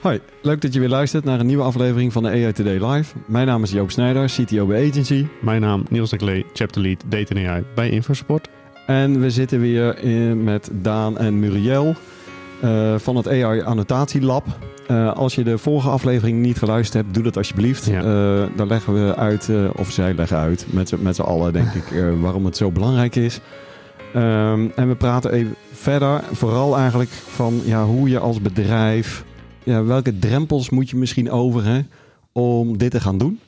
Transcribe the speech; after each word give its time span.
Hoi, 0.00 0.20
leuk 0.42 0.60
dat 0.60 0.72
je 0.72 0.80
weer 0.80 0.88
luistert 0.88 1.24
naar 1.24 1.40
een 1.40 1.46
nieuwe 1.46 1.62
aflevering 1.62 2.12
van 2.12 2.22
de 2.22 2.28
AI 2.28 2.52
Today 2.52 2.90
Live. 2.90 3.14
Mijn 3.26 3.46
naam 3.46 3.62
is 3.62 3.70
Joop 3.70 3.90
Snijder, 3.90 4.26
CTO 4.26 4.66
bij 4.66 4.88
Agency. 4.88 5.26
Mijn 5.40 5.60
naam 5.60 5.84
Niels 5.88 6.10
de 6.10 6.16
Klee, 6.16 6.46
Chapter 6.52 6.82
Lead 6.82 7.04
Data 7.06 7.34
AI 7.34 7.64
bij 7.74 7.90
InfoSupport. 7.90 8.48
En 8.86 9.20
we 9.20 9.30
zitten 9.30 9.60
weer 9.60 9.98
in 9.98 10.44
met 10.44 10.70
Daan 10.72 11.18
en 11.18 11.38
Muriel 11.38 11.94
uh, 12.64 12.98
van 12.98 13.16
het 13.16 13.28
AI 13.28 13.62
Annotatie 13.62 14.22
Lab. 14.22 14.46
Uh, 14.90 15.12
als 15.12 15.34
je 15.34 15.44
de 15.44 15.58
vorige 15.58 15.88
aflevering 15.88 16.38
niet 16.38 16.58
geluisterd 16.58 17.02
hebt, 17.02 17.14
doe 17.14 17.22
dat 17.22 17.36
alsjeblieft. 17.36 17.86
Ja. 17.86 17.98
Uh, 17.98 18.46
daar 18.56 18.66
leggen 18.66 19.06
we 19.06 19.16
uit, 19.16 19.50
of 19.76 19.90
zij 19.90 20.14
leggen 20.14 20.36
uit, 20.38 20.66
met 20.98 21.16
z'n 21.16 21.20
allen 21.22 21.52
denk 21.52 21.72
ik, 21.72 21.84
waarom 22.20 22.44
het 22.44 22.56
zo 22.56 22.70
belangrijk 22.70 23.16
is. 23.16 23.40
Um, 24.16 24.72
en 24.76 24.88
we 24.88 24.94
praten 24.98 25.32
even 25.32 25.54
verder, 25.72 26.20
vooral 26.32 26.76
eigenlijk 26.76 27.10
van 27.10 27.60
ja, 27.64 27.84
hoe 27.84 28.08
je 28.08 28.18
als 28.18 28.40
bedrijf 28.40 29.24
ja, 29.70 29.84
welke 29.84 30.18
drempels 30.18 30.70
moet 30.70 30.90
je 30.90 30.96
misschien 30.96 31.30
over 31.30 31.64
hè, 31.64 31.80
om 32.32 32.78
dit 32.78 32.90
te 32.90 33.00
gaan 33.00 33.18
doen? 33.18 33.38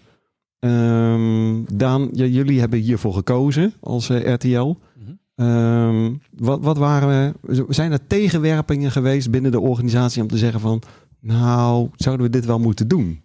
Um, 0.58 1.66
Daan, 1.74 2.08
jullie 2.12 2.60
hebben 2.60 2.78
hiervoor 2.78 3.14
gekozen 3.14 3.72
als 3.80 4.10
uh, 4.10 4.32
RTL. 4.34 4.76
Mm 4.94 5.20
um, 5.36 6.20
wat, 6.30 6.60
wat 6.60 6.76
waren, 6.76 7.34
zijn 7.68 7.92
er 7.92 8.06
tegenwerpingen 8.06 8.90
geweest 8.90 9.30
binnen 9.30 9.50
de 9.50 9.60
organisatie 9.60 10.22
om 10.22 10.28
te 10.28 10.38
zeggen 10.38 10.60
van, 10.60 10.82
nou, 11.20 11.88
zouden 11.96 12.26
we 12.26 12.32
dit 12.32 12.44
wel 12.44 12.58
moeten 12.58 12.88
doen? 12.88 13.20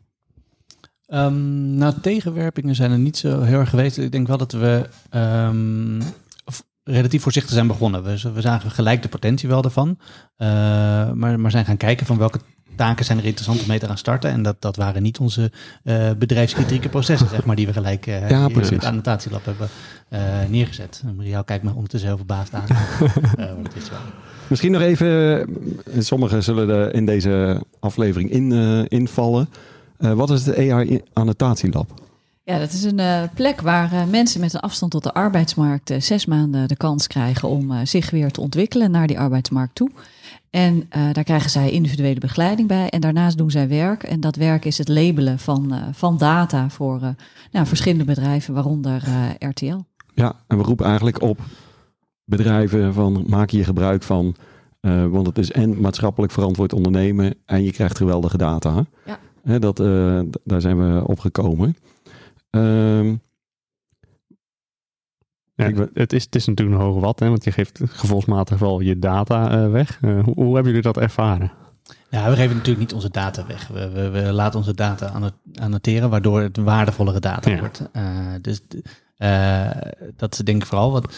Um, 1.07 1.75
nou, 1.75 1.93
tegenwerpingen 2.01 2.75
zijn 2.75 2.91
er 2.91 2.99
niet 2.99 3.17
zo 3.17 3.41
heel 3.41 3.59
erg 3.59 3.69
geweest. 3.69 3.97
Ik 3.97 4.11
denk 4.11 4.27
wel 4.27 4.37
dat 4.37 4.51
we 4.51 4.89
relatief 6.87 7.21
voorzichtig 7.21 7.53
zijn 7.53 7.67
begonnen. 7.67 8.03
We, 8.03 8.31
we 8.33 8.41
zagen 8.41 8.71
gelijk 8.71 9.01
de 9.01 9.07
potentie 9.07 9.49
wel 9.49 9.63
ervan. 9.63 9.89
Uh, 10.37 10.47
maar, 11.11 11.39
maar 11.39 11.51
zijn 11.51 11.65
gaan 11.65 11.77
kijken 11.77 12.05
van 12.05 12.17
welke 12.17 12.39
taken 12.77 13.05
zijn 13.05 13.17
er 13.17 13.25
interessant 13.25 13.61
om 13.61 13.67
mee 13.67 13.79
te 13.79 13.85
gaan 13.85 13.97
starten. 13.97 14.31
En 14.31 14.43
dat, 14.43 14.55
dat 14.59 14.75
waren 14.75 15.03
niet 15.03 15.19
onze 15.19 15.51
uh, 15.83 16.09
bedrijfskritieke 16.17 16.89
processen, 16.89 17.29
zeg 17.29 17.45
maar, 17.45 17.55
die 17.55 17.65
we 17.65 17.73
gelijk 17.73 18.07
uh, 18.07 18.29
ja, 18.29 18.47
in 18.47 18.59
het 18.59 18.83
annotatielab 18.83 19.45
hebben 19.45 19.67
uh, 20.09 20.19
neergezet. 20.49 21.03
Mariaal 21.15 21.43
kijkt 21.43 21.63
me 21.63 21.73
ondertussen 21.73 22.09
heel 22.09 22.17
verbaasd 22.17 22.53
aan. 22.53 22.65
Misschien 24.47 24.71
nog 24.71 24.81
even, 24.81 25.45
sommigen 25.97 26.43
zullen 26.43 26.69
er 26.69 26.93
in 26.93 27.05
deze 27.05 27.63
aflevering 27.79 28.31
in, 28.31 28.51
invallen. 28.87 29.49
wat 29.97 30.29
is 30.29 30.45
het 30.45 30.57
AI 30.57 31.01
Annotatielab? 31.13 32.06
Ja, 32.47 32.59
dat 32.59 32.71
is 32.71 32.83
een 32.83 33.29
plek 33.33 33.61
waar 33.61 34.07
mensen 34.07 34.39
met 34.39 34.53
een 34.53 34.59
afstand 34.59 34.91
tot 34.91 35.03
de 35.03 35.13
arbeidsmarkt 35.13 35.93
zes 35.97 36.25
maanden 36.25 36.67
de 36.67 36.75
kans 36.75 37.07
krijgen 37.07 37.49
om 37.49 37.85
zich 37.85 38.09
weer 38.09 38.31
te 38.31 38.41
ontwikkelen 38.41 38.91
naar 38.91 39.07
die 39.07 39.19
arbeidsmarkt 39.19 39.75
toe. 39.75 39.89
En 40.49 40.89
daar 40.89 41.23
krijgen 41.23 41.49
zij 41.49 41.71
individuele 41.71 42.19
begeleiding 42.19 42.67
bij. 42.67 42.89
En 42.89 43.01
daarnaast 43.01 43.37
doen 43.37 43.51
zij 43.51 43.67
werk. 43.67 44.03
En 44.03 44.19
dat 44.19 44.35
werk 44.35 44.65
is 44.65 44.77
het 44.77 44.87
labelen 44.87 45.39
van, 45.39 45.73
van 45.91 46.17
data 46.17 46.69
voor 46.69 46.99
nou, 47.51 47.65
verschillende 47.65 48.03
bedrijven, 48.03 48.53
waaronder 48.53 49.03
RTL. 49.39 49.79
Ja, 50.13 50.35
en 50.47 50.57
we 50.57 50.63
roepen 50.63 50.85
eigenlijk 50.85 51.21
op 51.21 51.39
bedrijven 52.23 52.93
van 52.93 53.23
maak 53.27 53.49
hier 53.49 53.65
gebruik 53.65 54.03
van. 54.03 54.35
want 55.09 55.27
het 55.27 55.37
is 55.37 55.51
en 55.51 55.81
maatschappelijk 55.81 56.31
verantwoord 56.33 56.73
ondernemen 56.73 57.35
en 57.45 57.63
je 57.63 57.71
krijgt 57.71 57.97
geweldige 57.97 58.37
data. 58.37 58.85
Ja. 59.05 59.19
Hè, 59.43 59.59
dat, 59.59 59.77
daar 60.43 60.61
zijn 60.61 60.77
we 60.77 61.07
op 61.07 61.19
gekomen. 61.19 61.75
Ehm, 62.49 63.15
ja, 65.55 65.87
het, 65.93 66.13
is, 66.13 66.23
het 66.23 66.35
is 66.35 66.45
natuurlijk 66.45 66.77
een 66.77 66.85
hoge 66.85 66.99
wat, 66.99 67.19
hè, 67.19 67.27
want 67.27 67.43
je 67.43 67.51
geeft 67.51 67.79
gevolgsmatig 67.85 68.59
wel 68.59 68.79
je 68.79 68.99
data 68.99 69.63
uh, 69.63 69.71
weg. 69.71 69.99
Uh, 70.01 70.23
hoe, 70.23 70.33
hoe, 70.33 70.53
hebben 70.53 70.65
jullie 70.65 70.81
dat 70.81 70.97
ervaren? 70.97 71.51
Ja, 72.09 72.29
we 72.29 72.35
geven 72.35 72.55
natuurlijk 72.55 72.79
niet 72.79 72.93
onze 72.93 73.09
data 73.09 73.45
weg. 73.45 73.67
We, 73.67 73.89
we, 73.89 74.09
we 74.09 74.33
laten 74.33 74.59
onze 74.59 74.73
data 74.73 75.31
annoteren, 75.59 76.09
waardoor 76.09 76.41
het 76.41 76.57
waardevollere 76.57 77.19
data 77.19 77.49
ja. 77.49 77.59
wordt. 77.59 77.89
Uh, 77.93 78.33
dus 78.41 78.61
dat 80.15 80.33
is 80.33 80.39
denk 80.39 80.61
ik 80.61 80.67
vooral 80.67 80.91
wat. 80.91 81.15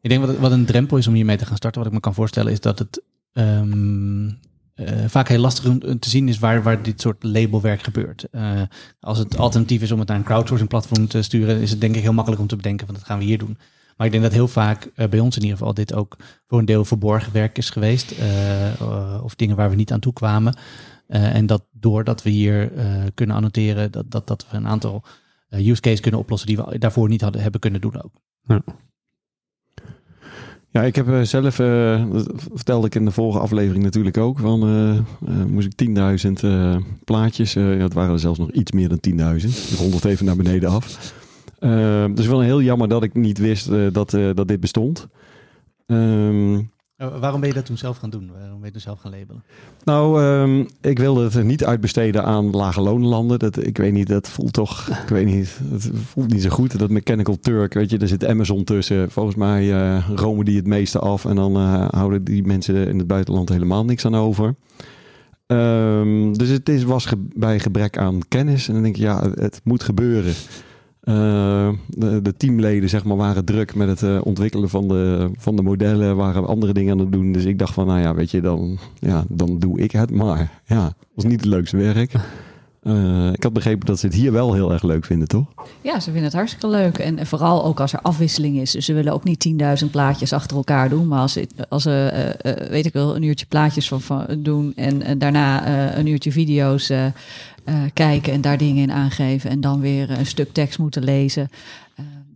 Ik 0.00 0.10
denk 0.10 0.24
wat, 0.24 0.36
wat 0.36 0.52
een 0.52 0.64
drempel 0.64 0.96
is 0.96 1.06
om 1.06 1.14
hiermee 1.14 1.36
te 1.36 1.46
gaan 1.46 1.56
starten, 1.56 1.80
wat 1.80 1.88
ik 1.88 1.94
me 1.96 2.00
kan 2.00 2.14
voorstellen, 2.14 2.52
is 2.52 2.60
dat 2.60 2.78
het 2.78 3.02
um, 3.32 4.38
uh, 4.76 4.88
vaak 5.06 5.28
heel 5.28 5.38
lastig 5.38 5.66
om 5.66 5.98
te 5.98 6.08
zien 6.08 6.28
is 6.28 6.38
waar, 6.38 6.62
waar 6.62 6.82
dit 6.82 7.00
soort 7.00 7.22
labelwerk 7.22 7.82
gebeurt. 7.82 8.26
Uh, 8.32 8.62
als 9.00 9.18
het 9.18 9.38
alternatief 9.38 9.82
is 9.82 9.92
om 9.92 9.98
het 9.98 10.08
naar 10.08 10.16
een 10.16 10.24
crowdsourcing 10.24 10.68
platform 10.68 11.08
te 11.08 11.22
sturen, 11.22 11.60
is 11.60 11.70
het 11.70 11.80
denk 11.80 11.96
ik 11.96 12.02
heel 12.02 12.12
makkelijk 12.12 12.42
om 12.42 12.48
te 12.48 12.56
bedenken 12.56 12.86
van 12.86 12.94
dat 12.94 13.04
gaan 13.04 13.18
we 13.18 13.24
hier 13.24 13.38
doen. 13.38 13.58
Maar 13.96 14.06
ik 14.06 14.12
denk 14.12 14.24
dat 14.24 14.32
heel 14.32 14.48
vaak 14.48 14.90
bij 15.10 15.20
ons 15.20 15.36
in 15.36 15.42
ieder 15.42 15.58
geval 15.58 15.74
dit 15.74 15.94
ook 15.94 16.16
voor 16.46 16.58
een 16.58 16.64
deel 16.64 16.84
verborgen 16.84 17.32
werk 17.32 17.58
is 17.58 17.70
geweest. 17.70 18.14
of 19.22 19.34
dingen 19.34 19.56
waar 19.56 19.70
we 19.70 19.76
niet 19.76 19.92
aan 19.92 20.00
toe 20.00 20.12
kwamen. 20.12 20.56
en 21.06 21.46
dat 21.46 21.64
doordat 21.72 22.22
we 22.22 22.30
hier 22.30 22.72
kunnen 23.14 23.36
annoteren, 23.36 23.92
dat, 23.92 24.10
dat, 24.10 24.26
dat 24.26 24.46
we 24.50 24.56
een 24.56 24.66
aantal 24.66 25.04
use 25.50 25.80
cases 25.80 26.00
kunnen 26.00 26.20
oplossen 26.20 26.48
die 26.48 26.56
we 26.56 26.78
daarvoor 26.78 27.08
niet 27.08 27.20
hadden 27.20 27.42
hebben 27.42 27.60
kunnen 27.60 27.80
doen 27.80 28.02
ook. 28.02 28.12
Ja. 28.42 28.62
Ja, 30.72 30.82
ik 30.82 30.96
heb 30.96 31.08
uh, 31.08 31.22
zelf, 31.22 31.58
uh, 31.58 32.04
dat 32.12 32.32
vertelde 32.54 32.86
ik 32.86 32.94
in 32.94 33.04
de 33.04 33.10
vorige 33.10 33.38
aflevering 33.38 33.84
natuurlijk 33.84 34.16
ook, 34.16 34.38
van 34.38 34.68
uh, 34.68 35.44
moest 35.44 35.68
ik 35.76 35.88
10.000 36.26 36.32
plaatjes, 37.04 37.52
ja, 37.52 37.60
het 37.60 37.94
waren 37.94 38.12
er 38.12 38.18
zelfs 38.18 38.38
nog 38.38 38.50
iets 38.50 38.72
meer 38.72 38.88
dan 38.88 39.38
10.000, 39.40 39.46
ik 39.70 39.78
rond 39.78 39.94
het 39.94 40.04
even 40.04 40.26
naar 40.26 40.36
beneden 40.36 40.70
af. 40.70 41.14
dus 42.14 42.26
wel 42.26 42.40
heel 42.40 42.62
jammer 42.62 42.88
dat 42.88 43.02
ik 43.02 43.14
niet 43.14 43.38
wist 43.38 43.70
dat, 43.92 44.10
dat 44.10 44.48
dit 44.48 44.60
bestond. 44.60 45.08
Um, 45.92 46.56
eh, 46.56 46.64
waarom 47.20 47.40
ben 47.40 47.48
je 47.48 47.54
dat 47.54 47.66
toen 47.66 47.78
zelf 47.78 47.96
gaan 47.96 48.10
doen? 48.10 48.30
Waarom 48.38 48.56
ben 48.56 48.66
je 48.66 48.72
toen 48.72 48.80
zelf 48.80 49.00
gaan 49.00 49.10
labelen? 49.10 49.44
Nou, 49.84 50.22
um, 50.22 50.68
ik 50.80 50.98
wilde 50.98 51.24
het 51.24 51.44
niet 51.44 51.64
uitbesteden 51.64 52.24
aan 52.24 52.50
lage 52.50 52.80
loonlanden. 52.80 53.38
Dat, 53.38 53.66
ik 53.66 53.76
weet 53.76 53.92
niet, 53.92 54.08
dat 54.08 54.28
voelt 54.28 54.52
toch, 54.52 54.88
ik 54.88 55.08
weet 55.08 55.26
niet, 55.26 55.60
het 55.70 55.90
voelt 55.94 56.32
niet 56.32 56.42
zo 56.42 56.48
goed. 56.48 56.78
Dat 56.78 56.90
Mechanical 56.90 57.38
Turk, 57.40 57.74
weet 57.74 57.90
je, 57.90 57.98
er 57.98 58.08
zit 58.08 58.26
Amazon 58.26 58.64
tussen. 58.64 59.10
Volgens 59.10 59.36
mij 59.36 59.64
uh, 59.64 60.08
romen 60.14 60.44
die 60.44 60.56
het 60.56 60.66
meeste 60.66 60.98
af 60.98 61.24
en 61.24 61.36
dan 61.36 61.56
uh, 61.56 61.88
houden 61.90 62.24
die 62.24 62.44
mensen 62.44 62.88
in 62.88 62.98
het 62.98 63.06
buitenland 63.06 63.48
helemaal 63.48 63.84
niks 63.84 64.06
aan 64.06 64.16
over. 64.16 64.54
Um, 65.46 66.38
dus 66.38 66.48
het 66.48 66.68
is, 66.68 66.84
was 66.84 67.08
bij 67.36 67.60
gebrek 67.60 67.98
aan 67.98 68.20
kennis. 68.28 68.68
En 68.68 68.74
dan 68.74 68.82
denk 68.82 68.96
ik, 68.96 69.02
ja, 69.02 69.30
het 69.34 69.60
moet 69.64 69.82
gebeuren. 69.82 70.32
Uh, 71.08 71.68
de, 71.88 72.22
de, 72.22 72.34
teamleden 72.36 72.88
zeg 72.88 73.04
maar, 73.04 73.16
waren 73.16 73.44
druk 73.44 73.74
met 73.74 73.88
het 73.88 74.02
uh, 74.02 74.20
ontwikkelen 74.24 74.68
van 74.68 74.88
de, 74.88 75.30
van 75.38 75.56
de 75.56 75.62
modellen, 75.62 76.16
waren 76.16 76.46
andere 76.46 76.72
dingen 76.72 76.92
aan 76.92 76.98
het 76.98 77.12
doen. 77.12 77.32
Dus 77.32 77.44
ik 77.44 77.58
dacht 77.58 77.74
van, 77.74 77.86
nou 77.86 78.00
ja, 78.00 78.14
weet 78.14 78.30
je, 78.30 78.40
dan, 78.40 78.78
ja, 78.98 79.24
dan 79.28 79.58
doe 79.58 79.80
ik 79.80 79.92
het 79.92 80.10
maar. 80.10 80.60
Ja, 80.66 80.92
was 81.14 81.24
niet 81.24 81.40
het 81.40 81.44
leukste 81.44 81.76
werk. 81.76 82.12
Uh, 82.82 83.32
ik 83.32 83.42
had 83.42 83.52
begrepen 83.52 83.86
dat 83.86 83.98
ze 83.98 84.06
het 84.06 84.14
hier 84.14 84.32
wel 84.32 84.52
heel 84.54 84.72
erg 84.72 84.82
leuk 84.82 85.04
vinden, 85.04 85.28
toch? 85.28 85.46
Ja, 85.80 85.94
ze 86.00 86.04
vinden 86.04 86.22
het 86.22 86.32
hartstikke 86.32 86.68
leuk. 86.68 86.98
En 86.98 87.26
vooral 87.26 87.64
ook 87.64 87.80
als 87.80 87.92
er 87.92 88.00
afwisseling 88.00 88.58
is. 88.58 88.70
Dus 88.70 88.84
ze 88.84 88.92
willen 88.92 89.12
ook 89.12 89.24
niet 89.24 89.54
10.000 89.84 89.90
plaatjes 89.90 90.32
achter 90.32 90.56
elkaar 90.56 90.88
doen. 90.88 91.08
Maar 91.08 91.20
als, 91.20 91.38
als 91.68 91.82
ze, 91.82 92.34
uh, 92.44 92.68
weet 92.68 92.86
ik 92.86 92.92
wel, 92.92 93.16
een 93.16 93.22
uurtje 93.22 93.46
plaatjes 93.46 93.88
van, 93.88 94.00
van 94.00 94.26
doen 94.38 94.74
en, 94.74 95.18
daarna 95.18 95.66
een 95.96 96.06
uurtje 96.06 96.32
video's 96.32 96.92
kijken 97.92 98.32
en 98.32 98.40
daar 98.40 98.58
dingen 98.58 98.82
in 98.82 98.92
aangeven 98.92 99.50
en 99.50 99.60
dan 99.60 99.80
weer 99.80 100.10
een 100.10 100.26
stuk 100.26 100.52
tekst 100.52 100.78
moeten 100.78 101.04
lezen. 101.04 101.50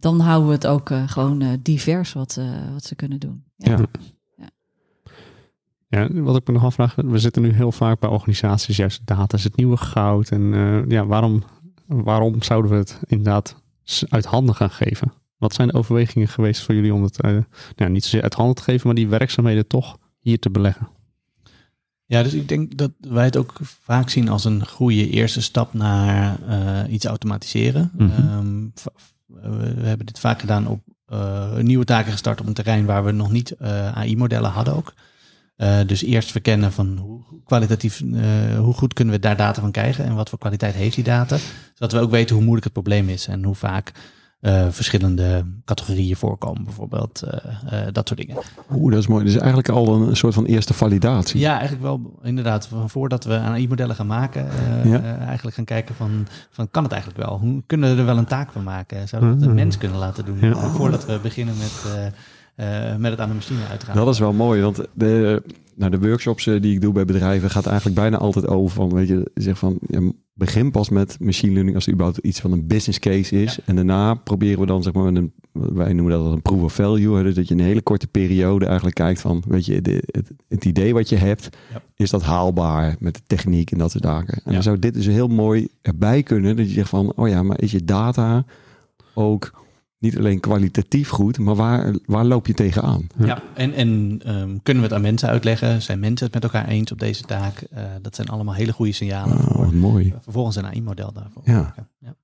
Dan 0.00 0.20
houden 0.20 0.48
we 0.48 0.54
het 0.54 0.66
ook 0.66 0.90
gewoon 1.06 1.58
divers 1.62 2.12
wat, 2.12 2.40
wat 2.72 2.84
ze 2.84 2.94
kunnen 2.94 3.18
doen. 3.18 3.42
Ja. 3.56 3.70
ja. 3.70 3.86
Ja. 6.00 6.22
wat 6.22 6.36
ik 6.36 6.46
me 6.46 6.52
nog 6.52 6.64
afvraag, 6.64 6.94
we 6.94 7.18
zitten 7.18 7.42
nu 7.42 7.52
heel 7.52 7.72
vaak 7.72 7.98
bij 8.00 8.10
organisaties, 8.10 8.76
juist 8.76 9.00
data 9.04 9.36
is 9.36 9.44
het 9.44 9.56
nieuwe 9.56 9.76
goud. 9.76 10.28
En 10.28 10.52
ja, 10.88 11.06
waarom, 11.06 11.42
waarom 11.86 12.42
zouden 12.42 12.70
we 12.70 12.76
het 12.76 13.00
inderdaad 13.06 13.62
uit 14.08 14.24
handen 14.24 14.54
gaan 14.54 14.70
geven? 14.70 15.12
Wat 15.36 15.54
zijn 15.54 15.68
de 15.68 15.74
overwegingen 15.74 16.28
geweest 16.28 16.62
voor 16.62 16.74
jullie 16.74 16.94
om 16.94 17.02
het 17.02 17.22
nou, 17.76 17.90
niet 17.90 18.04
zozeer 18.04 18.22
uit 18.22 18.34
handen 18.34 18.54
te 18.54 18.62
geven, 18.62 18.86
maar 18.86 18.96
die 18.96 19.08
werkzaamheden 19.08 19.66
toch 19.66 19.96
hier 20.20 20.38
te 20.38 20.50
beleggen? 20.50 20.88
Ja, 22.06 22.22
dus 22.22 22.34
ik 22.34 22.48
denk 22.48 22.76
dat 22.76 22.90
wij 23.00 23.24
het 23.24 23.36
ook 23.36 23.52
vaak 23.62 24.08
zien 24.08 24.28
als 24.28 24.44
een 24.44 24.66
goede 24.66 25.10
eerste 25.10 25.42
stap 25.42 25.74
naar 25.74 26.38
uh, 26.48 26.92
iets 26.92 27.04
automatiseren. 27.04 27.90
Mm 27.96 28.10
-hmm. 28.10 28.72
we 29.26 29.86
hebben 29.86 30.06
dit 30.06 30.18
vaak 30.18 30.40
gedaan 30.40 30.66
op 30.66 30.80
uh, 31.12 31.56
nieuwe 31.56 31.84
taken 31.84 32.12
gestart 32.12 32.40
op 32.40 32.46
een 32.46 32.52
terrein 32.52 32.86
waar 32.86 33.04
we 33.04 33.10
nog 33.10 33.30
niet 33.30 33.54
uh, 33.62 33.96
AI-modellen 33.96 34.50
hadden 34.50 34.74
ook. 34.74 34.94
Dus 35.86 36.02
eerst 36.02 36.30
verkennen 36.30 36.72
van 36.72 36.98
hoe 36.98 37.20
kwalitatief, 37.44 38.02
hoe 38.58 38.74
goed 38.74 38.92
kunnen 38.92 39.14
we 39.14 39.20
daar 39.20 39.36
data 39.36 39.60
van 39.60 39.70
krijgen 39.70 40.04
en 40.04 40.14
wat 40.14 40.28
voor 40.28 40.38
kwaliteit 40.38 40.74
heeft 40.74 40.94
die 40.94 41.04
data. 41.04 41.36
Zodat 41.74 41.92
we 41.92 42.00
ook 42.00 42.10
weten 42.10 42.34
hoe 42.34 42.44
moeilijk 42.44 42.64
het 42.64 42.72
probleem 42.72 43.08
is 43.08 43.26
en 43.26 43.44
hoe 43.44 43.54
vaak 43.54 43.92
uh, 44.40 44.66
verschillende 44.70 45.44
categorieën 45.64 46.16
voorkomen, 46.16 46.64
bijvoorbeeld 46.64 47.22
dat 47.92 48.08
soort 48.08 48.20
dingen. 48.20 48.36
Oeh, 48.72 48.92
dat 48.92 49.00
is 49.00 49.06
mooi. 49.06 49.24
Dus 49.24 49.36
eigenlijk 49.36 49.68
al 49.68 49.94
een 49.94 50.16
soort 50.16 50.34
van 50.34 50.44
eerste 50.44 50.74
validatie. 50.74 51.40
Ja, 51.40 51.52
eigenlijk 51.52 51.82
wel 51.82 52.18
inderdaad. 52.22 52.66
Van 52.66 52.90
voordat 52.90 53.24
we 53.24 53.36
aan 53.36 53.52
AI-modellen 53.52 53.96
gaan 53.96 54.06
maken, 54.06 54.48
ja. 54.84 55.18
eigenlijk 55.18 55.56
gaan 55.56 55.64
kijken 55.64 55.94
van, 55.94 56.26
van 56.50 56.70
kan 56.70 56.82
het 56.82 56.92
eigenlijk 56.92 57.28
wel? 57.28 57.38
Hoe 57.38 57.62
kunnen 57.66 57.94
we 57.94 58.00
er 58.00 58.06
wel 58.06 58.18
een 58.18 58.24
taak 58.24 58.52
van 58.52 58.62
maken? 58.62 59.08
Zouden 59.08 59.30
we 59.30 59.36
het 59.36 59.46
een 59.48 59.54
mens 59.54 59.78
kunnen 59.78 59.98
laten 59.98 60.24
doen? 60.24 60.38
Ja. 60.40 60.54
Voordat 60.54 61.06
we 61.06 61.18
beginnen 61.22 61.54
met 61.56 62.12
met 62.98 63.10
het 63.10 63.20
aan 63.20 63.28
de 63.28 63.34
machine 63.34 63.66
uitgaan. 63.70 63.96
Dat 63.96 64.08
is 64.08 64.18
wel 64.18 64.32
mooi, 64.32 64.62
want 64.62 64.80
de, 64.94 65.42
nou, 65.74 65.90
de 65.90 65.98
workshops 65.98 66.44
die 66.44 66.74
ik 66.74 66.80
doe 66.80 66.92
bij 66.92 67.04
bedrijven 67.04 67.50
gaat 67.50 67.66
eigenlijk 67.66 67.96
bijna 67.96 68.16
altijd 68.16 68.46
over 68.48 68.74
van, 68.76 68.94
weet 68.94 69.08
je, 69.08 69.30
zeg 69.34 69.58
van, 69.58 69.78
ja, 69.86 70.00
begin 70.36 70.70
pas 70.70 70.88
met 70.88 71.16
machine 71.20 71.52
learning 71.52 71.74
als 71.74 71.84
het 71.84 71.94
überhaupt 71.94 72.24
iets 72.24 72.40
van 72.40 72.52
een 72.52 72.66
business 72.66 72.98
case 72.98 73.42
is. 73.42 73.58
En 73.64 73.74
daarna 73.74 74.14
proberen 74.14 74.60
we 74.60 74.66
dan, 74.66 74.82
zeg 74.82 74.92
maar, 74.92 75.06
een, 75.06 75.32
wij 75.52 75.92
noemen 75.92 76.18
dat 76.18 76.32
een 76.32 76.42
proof 76.42 76.62
of 76.62 76.74
value, 76.74 77.22
dus 77.22 77.34
dat 77.34 77.48
je 77.48 77.54
een 77.54 77.60
hele 77.60 77.82
korte 77.82 78.06
periode 78.06 78.64
eigenlijk 78.64 78.96
kijkt 78.96 79.20
van, 79.20 79.42
weet 79.48 79.66
je, 79.66 79.82
de, 79.82 80.02
het, 80.06 80.30
het, 80.48 80.64
idee 80.64 80.94
wat 80.94 81.08
je 81.08 81.16
hebt, 81.16 81.48
is 81.94 82.10
dat 82.10 82.22
haalbaar 82.22 82.96
met 82.98 83.14
de 83.14 83.22
techniek 83.26 83.70
en 83.70 83.78
dat 83.78 83.90
soort 83.90 84.04
zaken. 84.04 84.40
En 84.44 84.52
dan 84.52 84.62
zou 84.62 84.78
dit 84.78 84.94
dus 84.94 85.06
heel 85.06 85.28
mooi 85.28 85.68
erbij 85.82 86.22
kunnen, 86.22 86.56
dat 86.56 86.66
je 86.66 86.72
zegt 86.72 86.88
van, 86.88 87.12
oh 87.16 87.28
ja, 87.28 87.42
maar 87.42 87.62
is 87.62 87.72
je 87.72 87.84
data 87.84 88.44
ook 89.14 89.64
niet 90.06 90.18
alleen 90.18 90.40
kwalitatief 90.40 91.08
goed, 91.08 91.38
maar 91.38 91.54
waar, 91.54 91.94
waar 92.04 92.24
loop 92.24 92.46
je 92.46 92.54
tegenaan? 92.54 93.06
Ja, 93.16 93.42
en, 93.54 93.72
en 93.72 93.88
um, 94.26 94.62
kunnen 94.62 94.82
we 94.82 94.88
het 94.88 94.92
aan 94.92 95.02
mensen 95.02 95.28
uitleggen? 95.28 95.82
Zijn 95.82 96.00
mensen 96.00 96.26
het 96.26 96.34
met 96.34 96.44
elkaar 96.44 96.68
eens 96.68 96.92
op 96.92 96.98
deze 96.98 97.22
taak? 97.22 97.66
Uh, 97.74 97.80
dat 98.02 98.14
zijn 98.14 98.28
allemaal 98.28 98.54
hele 98.54 98.72
goede 98.72 98.92
signalen. 98.92 99.38
Oh, 99.38 99.44
voor, 99.44 99.74
mooi. 99.74 100.14
Vervolgens 100.20 100.56
een 100.56 100.66
AI-model 100.66 101.12
daarvoor. 101.12 101.42
Ja. 101.44 101.74
ja. 102.00 102.16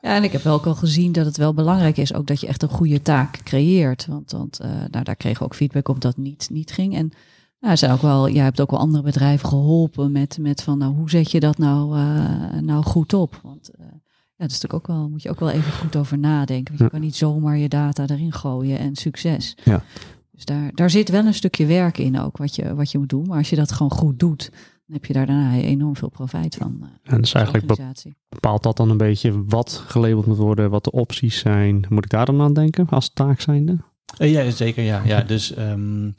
Ja, 0.00 0.16
en 0.16 0.22
ik 0.24 0.32
heb 0.32 0.42
wel 0.42 0.54
ook 0.54 0.66
al 0.66 0.74
gezien 0.74 1.12
dat 1.12 1.26
het 1.26 1.36
wel 1.36 1.54
belangrijk 1.54 1.96
is 1.96 2.14
ook 2.14 2.26
dat 2.26 2.40
je 2.40 2.46
echt 2.46 2.62
een 2.62 2.68
goede 2.68 3.02
taak 3.02 3.40
creëert. 3.44 4.06
Want, 4.06 4.32
want 4.32 4.60
uh, 4.62 4.68
nou, 4.90 5.04
daar 5.04 5.16
kregen 5.16 5.38
we 5.38 5.44
ook 5.44 5.54
feedback 5.54 5.88
op 5.88 6.00
dat 6.00 6.16
niet, 6.16 6.48
niet 6.52 6.72
ging. 6.72 6.94
En 6.94 7.12
nou, 7.60 7.76
zijn 7.76 7.92
ook 7.92 8.02
wel, 8.02 8.28
jij 8.28 8.44
hebt 8.44 8.60
ook 8.60 8.70
wel 8.70 8.80
andere 8.80 9.02
bedrijven 9.02 9.48
geholpen 9.48 10.12
met, 10.12 10.38
met 10.40 10.62
van 10.62 10.78
nou, 10.78 10.94
hoe 10.94 11.10
zet 11.10 11.30
je 11.30 11.40
dat 11.40 11.58
nou, 11.58 11.98
uh, 11.98 12.60
nou 12.60 12.82
goed 12.82 13.12
op? 13.12 13.40
Want 13.42 13.70
ja, 13.78 14.00
dat 14.36 14.50
is 14.50 14.60
natuurlijk 14.60 14.74
ook 14.74 14.96
wel, 14.96 15.08
moet 15.08 15.22
je 15.22 15.30
ook 15.30 15.40
wel 15.40 15.50
even 15.50 15.72
goed 15.72 15.96
over 15.96 16.18
nadenken. 16.18 16.74
Want 16.74 16.78
je 16.78 16.90
kan 16.90 17.00
niet 17.00 17.16
zomaar 17.16 17.58
je 17.58 17.68
data 17.68 18.06
erin 18.06 18.32
gooien 18.32 18.78
en 18.78 18.96
succes. 18.96 19.56
Ja. 19.64 19.82
Dus 20.30 20.44
daar, 20.44 20.70
daar 20.74 20.90
zit 20.90 21.08
wel 21.08 21.26
een 21.26 21.34
stukje 21.34 21.66
werk 21.66 21.98
in 21.98 22.20
ook, 22.20 22.36
wat 22.36 22.54
je, 22.54 22.74
wat 22.74 22.90
je 22.90 22.98
moet 22.98 23.08
doen. 23.08 23.26
Maar 23.26 23.38
als 23.38 23.50
je 23.50 23.56
dat 23.56 23.72
gewoon 23.72 23.92
goed 23.92 24.18
doet, 24.18 24.50
dan 24.86 24.96
heb 24.96 25.04
je 25.04 25.12
daar 25.12 25.26
daarna 25.26 25.52
enorm 25.52 25.96
veel 25.96 26.08
profijt 26.08 26.54
van. 26.54 26.78
Uh, 26.82 26.88
en 27.02 27.20
dus 27.20 27.34
eigenlijk 27.34 27.66
bepaalt 28.28 28.62
dat 28.62 28.76
dan 28.76 28.90
een 28.90 28.96
beetje 28.96 29.44
wat 29.44 29.82
gelabeld 29.86 30.26
moet 30.26 30.36
worden, 30.36 30.70
wat 30.70 30.84
de 30.84 30.90
opties 30.90 31.38
zijn. 31.38 31.86
Moet 31.88 32.04
ik 32.04 32.10
daar 32.10 32.26
dan 32.26 32.40
aan 32.40 32.52
denken 32.52 32.88
als 32.88 33.12
taak 33.12 33.40
zijnde? 33.40 33.78
Uh, 34.18 34.32
ja, 34.32 34.50
zeker. 34.50 34.84
Ja, 34.84 35.02
ja 35.04 35.20
dus 35.20 35.58
um, 35.58 36.14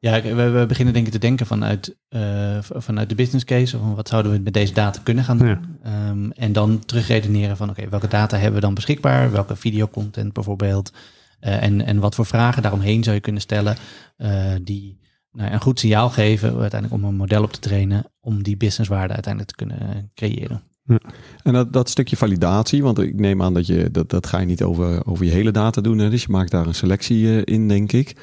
ja, 0.00 0.22
we, 0.22 0.50
we, 0.50 0.66
beginnen 0.66 0.94
denk 0.94 1.06
ik 1.06 1.12
te 1.12 1.18
denken 1.18 1.46
vanuit, 1.46 1.96
uh, 2.10 2.58
vanuit 2.60 3.08
de 3.08 3.14
business 3.14 3.44
case. 3.44 3.78
Van 3.78 3.94
wat 3.94 4.08
zouden 4.08 4.32
we 4.32 4.38
met 4.38 4.52
deze 4.52 4.72
data 4.72 5.00
kunnen 5.02 5.24
gaan 5.24 5.38
doen? 5.38 5.58
Ja. 5.84 6.08
Um, 6.08 6.32
en 6.32 6.52
dan 6.52 6.84
terugredeneren 6.84 7.56
van 7.56 7.70
oké, 7.70 7.88
welke 7.88 8.08
data 8.08 8.36
hebben 8.36 8.54
we 8.54 8.66
dan 8.66 8.74
beschikbaar? 8.74 9.32
Welke 9.32 9.56
videocontent 9.56 10.32
bijvoorbeeld? 10.32 10.92
Uh, 11.40 11.62
en, 11.62 11.86
en 11.86 11.98
wat 11.98 12.14
voor 12.14 12.26
vragen 12.26 12.62
daaromheen 12.62 13.02
zou 13.02 13.14
je 13.14 13.22
kunnen 13.22 13.42
stellen 13.42 13.76
uh, 14.18 14.52
die 14.62 14.98
nou, 15.32 15.52
een 15.52 15.60
goed 15.60 15.80
signaal 15.80 16.10
geven 16.10 16.58
uiteindelijk 16.60 17.02
om 17.02 17.08
een 17.08 17.16
model 17.16 17.42
op 17.42 17.52
te 17.52 17.60
trainen 17.60 18.04
om 18.20 18.42
die 18.42 18.56
businesswaarde 18.56 19.14
uiteindelijk 19.14 19.56
te 19.56 19.64
kunnen 19.64 20.10
creëren. 20.14 20.62
Ja. 20.84 21.00
En 21.42 21.52
dat, 21.52 21.72
dat 21.72 21.88
stukje 21.88 22.16
validatie, 22.16 22.82
want 22.82 22.98
ik 22.98 23.14
neem 23.14 23.42
aan 23.42 23.54
dat 23.54 23.66
je 23.66 23.90
dat, 23.90 24.10
dat 24.10 24.26
ga 24.26 24.38
je 24.38 24.46
niet 24.46 24.62
over, 24.62 25.06
over 25.06 25.24
je 25.24 25.30
hele 25.30 25.50
data 25.50 25.80
doen. 25.80 25.98
Hè? 25.98 26.10
Dus 26.10 26.22
je 26.22 26.30
maakt 26.30 26.50
daar 26.50 26.66
een 26.66 26.74
selectie 26.74 27.44
in, 27.44 27.68
denk 27.68 27.92
ik. 27.92 28.16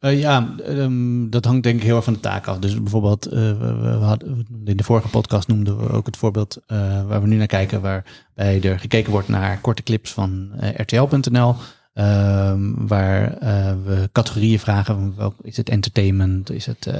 Uh, 0.00 0.20
ja, 0.20 0.54
um, 0.68 1.30
dat 1.30 1.44
hangt 1.44 1.62
denk 1.62 1.76
ik 1.76 1.82
heel 1.82 1.96
erg 1.96 2.04
van 2.04 2.12
de 2.12 2.20
taak 2.20 2.46
af. 2.46 2.58
Dus 2.58 2.74
bijvoorbeeld, 2.74 3.26
uh, 3.26 3.32
we, 3.32 3.98
we, 3.98 4.70
in 4.70 4.76
de 4.76 4.84
vorige 4.84 5.08
podcast 5.08 5.48
noemden 5.48 5.78
we 5.78 5.90
ook 5.90 6.06
het 6.06 6.16
voorbeeld 6.16 6.58
uh, 6.66 7.06
waar 7.06 7.20
we 7.20 7.26
nu 7.26 7.36
naar 7.36 7.46
kijken, 7.46 7.80
waarbij 7.80 8.62
er 8.62 8.78
gekeken 8.78 9.12
wordt 9.12 9.28
naar 9.28 9.60
korte 9.60 9.82
clips 9.82 10.12
van 10.12 10.50
RTL.nl. 10.76 11.54
Um, 11.94 12.86
waar 12.86 13.38
we 13.84 14.08
categorieën 14.12 14.58
vragen. 14.58 15.14
Is 15.42 15.56
het 15.56 15.68
entertainment? 15.68 16.50
Is 16.50 16.66
het 16.66 16.90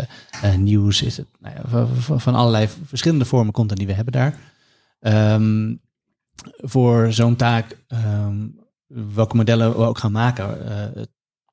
nieuws? 0.56 1.02
Is 1.02 1.16
het 1.16 1.26
nou 1.40 1.54
ja, 1.54 1.86
van, 2.18 2.34
allerlei 2.34 2.68
verschillende 2.84 3.24
vormen 3.24 3.52
content 3.52 3.78
die 3.78 3.88
we 3.88 3.94
hebben 3.94 4.12
daar. 4.12 4.38
Um, 5.34 5.80
voor 6.56 7.12
zo'n 7.12 7.36
taak, 7.36 7.76
welke 8.86 9.36
modellen 9.36 9.70
we 9.70 9.84
ook 9.84 9.98
gaan 9.98 10.12
maken, 10.12 10.58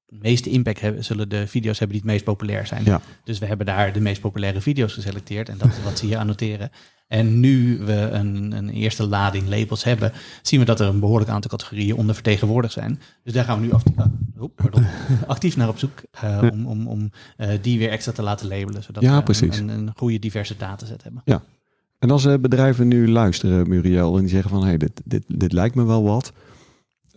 meeste 0.09 0.49
impact 0.49 0.79
hebben, 0.79 1.03
zullen 1.03 1.29
de 1.29 1.47
video's 1.47 1.79
hebben 1.79 1.97
die 1.97 2.05
het 2.05 2.13
meest 2.13 2.25
populair 2.25 2.67
zijn. 2.67 2.83
Ja. 2.83 3.01
Dus 3.23 3.39
we 3.39 3.45
hebben 3.45 3.65
daar 3.65 3.93
de 3.93 3.99
meest 3.99 4.21
populaire 4.21 4.61
video's 4.61 4.93
geselecteerd 4.93 5.49
en 5.49 5.57
dat 5.57 5.67
is 5.67 5.83
wat 5.83 5.99
ze 5.99 6.05
hier 6.05 6.17
annoteren. 6.17 6.71
En 7.07 7.39
nu 7.39 7.77
we 7.77 7.93
een, 7.93 8.51
een, 8.51 8.69
eerste 8.69 9.07
lading 9.07 9.49
labels 9.49 9.83
hebben, 9.83 10.11
zien 10.41 10.59
we 10.59 10.65
dat 10.65 10.79
er 10.79 10.87
een 10.87 10.99
behoorlijk 10.99 11.29
aantal 11.29 11.49
categorieën 11.49 11.95
ondervertegenwoordigd 11.95 12.73
zijn. 12.73 12.99
Dus 13.23 13.33
daar 13.33 13.43
gaan 13.43 13.59
we 13.59 13.65
nu 13.65 13.71
actief, 13.71 13.93
oh, 14.37 14.55
pardon, 14.55 14.85
actief 15.27 15.57
naar 15.57 15.67
op 15.67 15.77
zoek 15.77 16.01
uh, 16.23 16.49
om, 16.51 16.65
om, 16.65 16.87
om 16.87 17.11
uh, 17.37 17.49
die 17.61 17.79
weer 17.79 17.89
extra 17.89 18.11
te 18.11 18.21
laten 18.21 18.47
labelen, 18.47 18.83
zodat 18.83 19.03
ja, 19.03 19.23
we 19.23 19.41
een, 19.41 19.53
een, 19.53 19.69
een, 19.69 19.91
goede 19.95 20.19
diverse 20.19 20.57
dataset 20.57 21.03
hebben. 21.03 21.21
Ja. 21.25 21.41
En 21.99 22.11
als 22.11 22.25
uh, 22.25 22.33
bedrijven 22.39 22.87
nu 22.87 23.09
luisteren, 23.09 23.69
Muriel, 23.69 24.15
en 24.15 24.21
die 24.21 24.29
zeggen 24.29 24.49
van 24.49 24.61
hé, 24.61 24.67
hey, 24.67 24.77
dit, 24.77 25.01
dit, 25.05 25.23
dit 25.27 25.51
lijkt 25.51 25.75
me 25.75 25.83
wel 25.83 26.03
wat. 26.03 26.33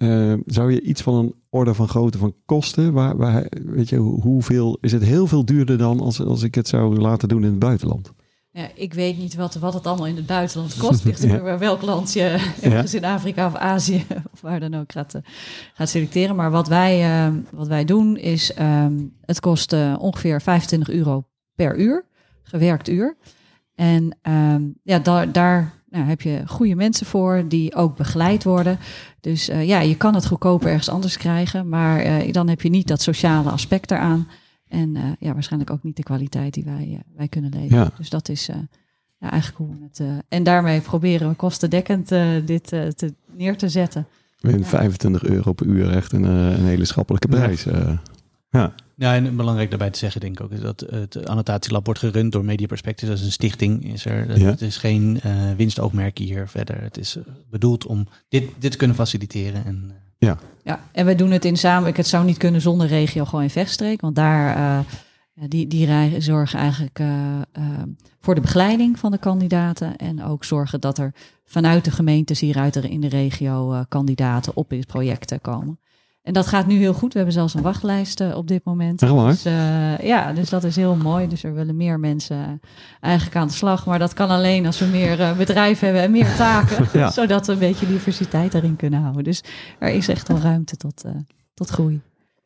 Uh, 0.03 0.35
zou 0.47 0.73
je 0.73 0.81
iets 0.81 1.03
van 1.03 1.15
een 1.15 1.35
orde 1.49 1.75
van 1.75 1.89
grootte 1.89 2.19
van 2.19 2.35
kosten, 2.45 2.93
waar, 2.93 3.17
waar, 3.17 3.47
weet 3.65 3.89
je, 3.89 3.97
hoeveel, 3.97 4.79
is 4.81 4.93
het 4.93 5.03
heel 5.03 5.27
veel 5.27 5.45
duurder 5.45 5.79
dan 5.79 6.01
als, 6.01 6.21
als 6.21 6.43
ik 6.43 6.55
het 6.55 6.69
zou 6.69 6.99
laten 6.99 7.29
doen 7.29 7.45
in 7.45 7.51
het 7.51 7.59
buitenland? 7.59 8.13
Ja, 8.53 8.71
ik 8.75 8.95
weet 8.95 9.19
niet 9.19 9.35
wat, 9.35 9.55
wat 9.55 9.75
het 9.75 9.87
allemaal 9.87 10.07
in 10.07 10.17
het 10.17 10.27
buitenland 10.27 10.77
kost. 10.77 11.05
Ligt 11.05 11.23
ja. 11.23 11.59
welk 11.59 11.83
land 11.83 12.13
je 12.13 12.53
ergens 12.61 12.95
in 12.95 13.05
Afrika 13.05 13.47
of 13.47 13.55
Azië 13.55 14.07
of 14.33 14.41
waar 14.41 14.61
dan 14.61 14.75
ook 14.75 14.93
gaat, 14.93 15.15
uh, 15.15 15.23
gaat 15.75 15.89
selecteren. 15.89 16.37
Maar 16.37 16.51
wat 16.51 16.69
wij, 16.69 17.27
uh, 17.29 17.35
wat 17.51 17.69
wij 17.69 17.85
doen 17.85 18.17
is, 18.17 18.53
um, 18.59 19.17
het 19.21 19.41
kost 19.41 19.73
uh, 19.73 19.97
ongeveer 19.99 20.43
25 20.43 20.91
euro 20.91 21.25
per 21.55 21.79
uur, 21.79 22.05
gewerkt 22.43 22.89
uur. 22.89 23.17
En 23.75 24.19
um, 24.29 24.75
ja, 24.83 24.99
daar, 24.99 25.33
daar 25.33 25.80
nou, 25.91 26.05
heb 26.05 26.21
je 26.21 26.43
goede 26.47 26.75
mensen 26.75 27.07
voor 27.07 27.45
die 27.49 27.75
ook 27.75 27.97
begeleid 27.97 28.45
worden. 28.45 28.79
Dus 29.21 29.49
uh, 29.49 29.67
ja, 29.67 29.81
je 29.81 29.97
kan 29.97 30.15
het 30.15 30.27
goedkoper 30.27 30.69
ergens 30.69 30.89
anders 30.89 31.17
krijgen, 31.17 31.69
maar 31.69 32.05
uh, 32.05 32.33
dan 32.33 32.49
heb 32.49 32.61
je 32.61 32.69
niet 32.69 32.89
dat 32.89 33.03
sociale 33.03 33.51
aspect 33.51 33.91
eraan. 33.91 34.29
En 34.69 34.95
uh, 34.97 35.03
ja, 35.19 35.33
waarschijnlijk 35.33 35.73
ook 35.73 35.83
niet 35.83 35.97
de 35.97 36.03
kwaliteit 36.03 36.55
die 36.55 36.65
wij, 36.65 37.03
wij 37.17 37.29
kunnen 37.29 37.51
leveren. 37.51 37.85
Ja. 37.85 37.91
Dus 37.97 38.11
dat 38.11 38.29
is 38.29 38.47
ja, 39.19 39.31
eigenlijk 39.31 39.57
hoe 39.57 39.77
we 39.79 40.05
het. 40.05 40.25
en 40.29 40.43
daarmee 40.43 40.81
proberen 40.81 41.29
we 41.29 41.35
kostendekkend 41.35 42.09
dit 42.45 42.65
te, 42.65 43.15
neer 43.37 43.57
te 43.57 43.69
zetten. 43.69 44.07
Met 44.41 44.59
ja. 44.59 44.65
25 44.65 45.25
euro 45.25 45.53
per 45.53 45.67
uur 45.67 45.91
echt 45.91 46.13
een, 46.13 46.25
een 46.25 46.65
hele 46.65 46.85
schappelijke 46.85 47.29
prijs. 47.29 47.65
Ja. 47.65 48.03
Ja. 48.51 48.75
Ja, 49.01 49.15
en 49.15 49.37
belangrijk 49.37 49.69
daarbij 49.71 49.91
te 49.91 49.99
zeggen 49.99 50.21
denk 50.21 50.39
ik 50.39 50.45
ook 50.45 50.51
is 50.51 50.61
dat 50.61 50.81
het 50.91 51.27
annotatielab 51.27 51.85
wordt 51.85 52.01
gerund 52.01 52.33
door 52.33 52.45
Media 52.45 52.67
Perspectives. 52.67 53.09
Dat 53.09 53.19
is 53.19 53.25
een 53.25 53.33
stichting. 53.33 53.93
Is 53.93 54.05
er, 54.05 54.39
ja. 54.39 54.51
Het 54.51 54.61
is 54.61 54.77
geen 54.77 55.21
uh, 55.27 55.33
winstoogmerk 55.57 56.19
hier 56.19 56.49
verder. 56.49 56.83
Het 56.83 56.99
is 56.99 57.17
uh, 57.17 57.23
bedoeld 57.51 57.87
om 57.87 58.09
dit, 58.29 58.51
dit 58.59 58.71
te 58.71 58.77
kunnen 58.77 58.97
faciliteren. 58.97 59.65
En, 59.65 59.85
uh, 59.87 59.93
ja. 60.19 60.39
ja, 60.63 60.81
en 60.93 61.07
we 61.07 61.15
doen 61.15 61.31
het 61.31 61.45
in 61.45 61.57
samen. 61.57 61.95
Het 61.95 62.07
zou 62.07 62.25
niet 62.25 62.37
kunnen 62.37 62.61
zonder 62.61 62.87
regio 62.87 63.25
gewoon 63.25 63.43
in 63.43 63.51
Vechtstreek. 63.51 64.01
Want 64.01 64.15
daar, 64.15 64.85
die, 65.35 65.67
die 65.67 66.21
zorgen 66.21 66.59
eigenlijk 66.59 67.01
voor 68.21 68.35
de 68.35 68.41
begeleiding 68.41 68.99
van 68.99 69.11
de 69.11 69.19
kandidaten. 69.19 69.97
En 69.97 70.25
ook 70.25 70.45
zorgen 70.45 70.81
dat 70.81 70.99
er 70.99 71.15
vanuit 71.45 71.85
de 71.85 71.91
gemeentes 71.91 72.41
hieruit 72.41 72.77
er 72.77 72.85
in 72.85 73.01
de 73.01 73.09
regio 73.09 73.85
kandidaten 73.89 74.57
op 74.57 74.69
dit 74.71 74.87
project 74.87 75.41
komen. 75.41 75.79
En 76.23 76.33
dat 76.33 76.47
gaat 76.47 76.67
nu 76.67 76.77
heel 76.77 76.93
goed. 76.93 77.13
We 77.13 77.17
hebben 77.17 77.35
zelfs 77.35 77.55
een 77.55 77.63
wachtlijst 77.63 78.21
uh, 78.21 78.37
op 78.37 78.49
dit 78.49 78.65
moment. 78.65 78.99
Dus, 78.99 79.47
uh, 79.47 79.99
ja, 79.99 80.33
dus 80.33 80.51
dat 80.51 80.65
is 80.65 80.77
heel 80.77 80.97
mooi. 80.97 81.29
Dus 81.29 81.43
er 81.43 81.55
willen 81.55 81.77
meer 81.77 82.01
mensen 82.01 82.61
eigenlijk 83.01 83.37
aan 83.37 83.47
de 83.47 83.53
slag. 83.53 83.87
Maar 83.87 83.99
dat 83.99 84.15
kan 84.15 84.29
alleen 84.29 84.67
als 84.67 84.79
we 84.79 84.87
meer 84.87 85.21
uh, 85.21 85.37
bedrijven 85.37 85.87
hebben 85.87 86.05
en 86.05 86.11
meer 86.11 86.37
taken. 86.37 86.89
ja. 87.01 87.11
Zodat 87.11 87.47
we 87.47 87.53
een 87.53 87.59
beetje 87.59 87.87
diversiteit 87.87 88.53
daarin 88.53 88.77
kunnen 88.77 89.01
houden. 89.01 89.25
Dus 89.25 89.43
er 89.79 89.91
is 89.91 90.09
echt 90.09 90.29
wel 90.29 90.39
ruimte 90.39 90.77
tot, 90.77 91.05
tot 91.55 91.71
groei. 91.71 92.01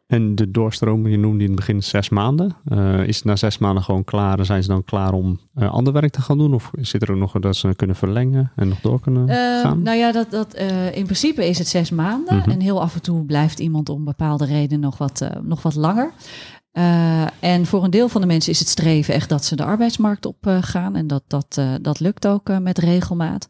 En 0.06 0.34
de 0.34 0.50
doorstroom, 0.50 1.06
je 1.06 1.18
noemde 1.18 1.42
in 1.42 1.50
het 1.50 1.56
begin 1.56 1.82
zes 1.82 2.08
maanden. 2.08 2.56
Uh, 2.68 3.06
is 3.06 3.16
het 3.16 3.24
na 3.24 3.36
zes 3.36 3.58
maanden 3.58 3.82
gewoon 3.82 4.04
klaar? 4.04 4.44
Zijn 4.44 4.62
ze 4.62 4.68
dan 4.68 4.84
klaar 4.84 5.12
om 5.12 5.40
uh, 5.56 5.72
ander 5.72 5.92
werk 5.92 6.12
te 6.12 6.20
gaan 6.20 6.38
doen? 6.38 6.54
Of 6.54 6.70
zit 6.80 7.02
er 7.02 7.10
ook 7.10 7.18
nog 7.18 7.32
dat 7.32 7.56
ze 7.56 7.74
kunnen 7.76 7.96
verlengen 7.96 8.52
en 8.56 8.68
nog 8.68 8.80
door 8.80 9.00
kunnen 9.00 9.28
uh, 9.28 9.60
gaan? 9.60 9.82
Nou 9.82 9.96
ja, 9.96 10.12
dat, 10.12 10.30
dat, 10.30 10.54
in 10.92 11.04
principe 11.04 11.48
is 11.48 11.58
het 11.58 11.68
zes 11.68 11.90
maanden. 11.90 12.34
Mm 12.34 12.40
-hmm. 12.40 12.52
En 12.52 12.60
heel 12.60 12.80
af 12.80 12.94
en 12.94 13.02
toe 13.02 13.24
blijft 13.24 13.58
iemand 13.58 13.88
om 13.88 14.04
bepaalde 14.04 14.44
redenen 14.44 14.80
nog 14.80 14.98
wat, 14.98 15.28
nog 15.42 15.62
wat 15.62 15.74
langer. 15.74 16.12
En 17.40 17.66
voor 17.66 17.84
een 17.84 17.90
deel 17.90 18.08
van 18.08 18.20
de 18.20 18.26
mensen 18.26 18.52
is 18.52 18.58
het 18.58 18.68
streven 18.68 19.14
echt 19.14 19.28
dat 19.28 19.44
ze 19.44 19.56
de 19.56 19.64
arbeidsmarkt 19.64 20.26
op 20.26 20.58
gaan. 20.60 20.96
En 20.96 21.06
dat, 21.06 21.22
dat, 21.26 21.60
dat 21.80 22.00
lukt 22.00 22.26
ook 22.26 22.58
met 22.60 22.78
regelmaat. 22.78 23.48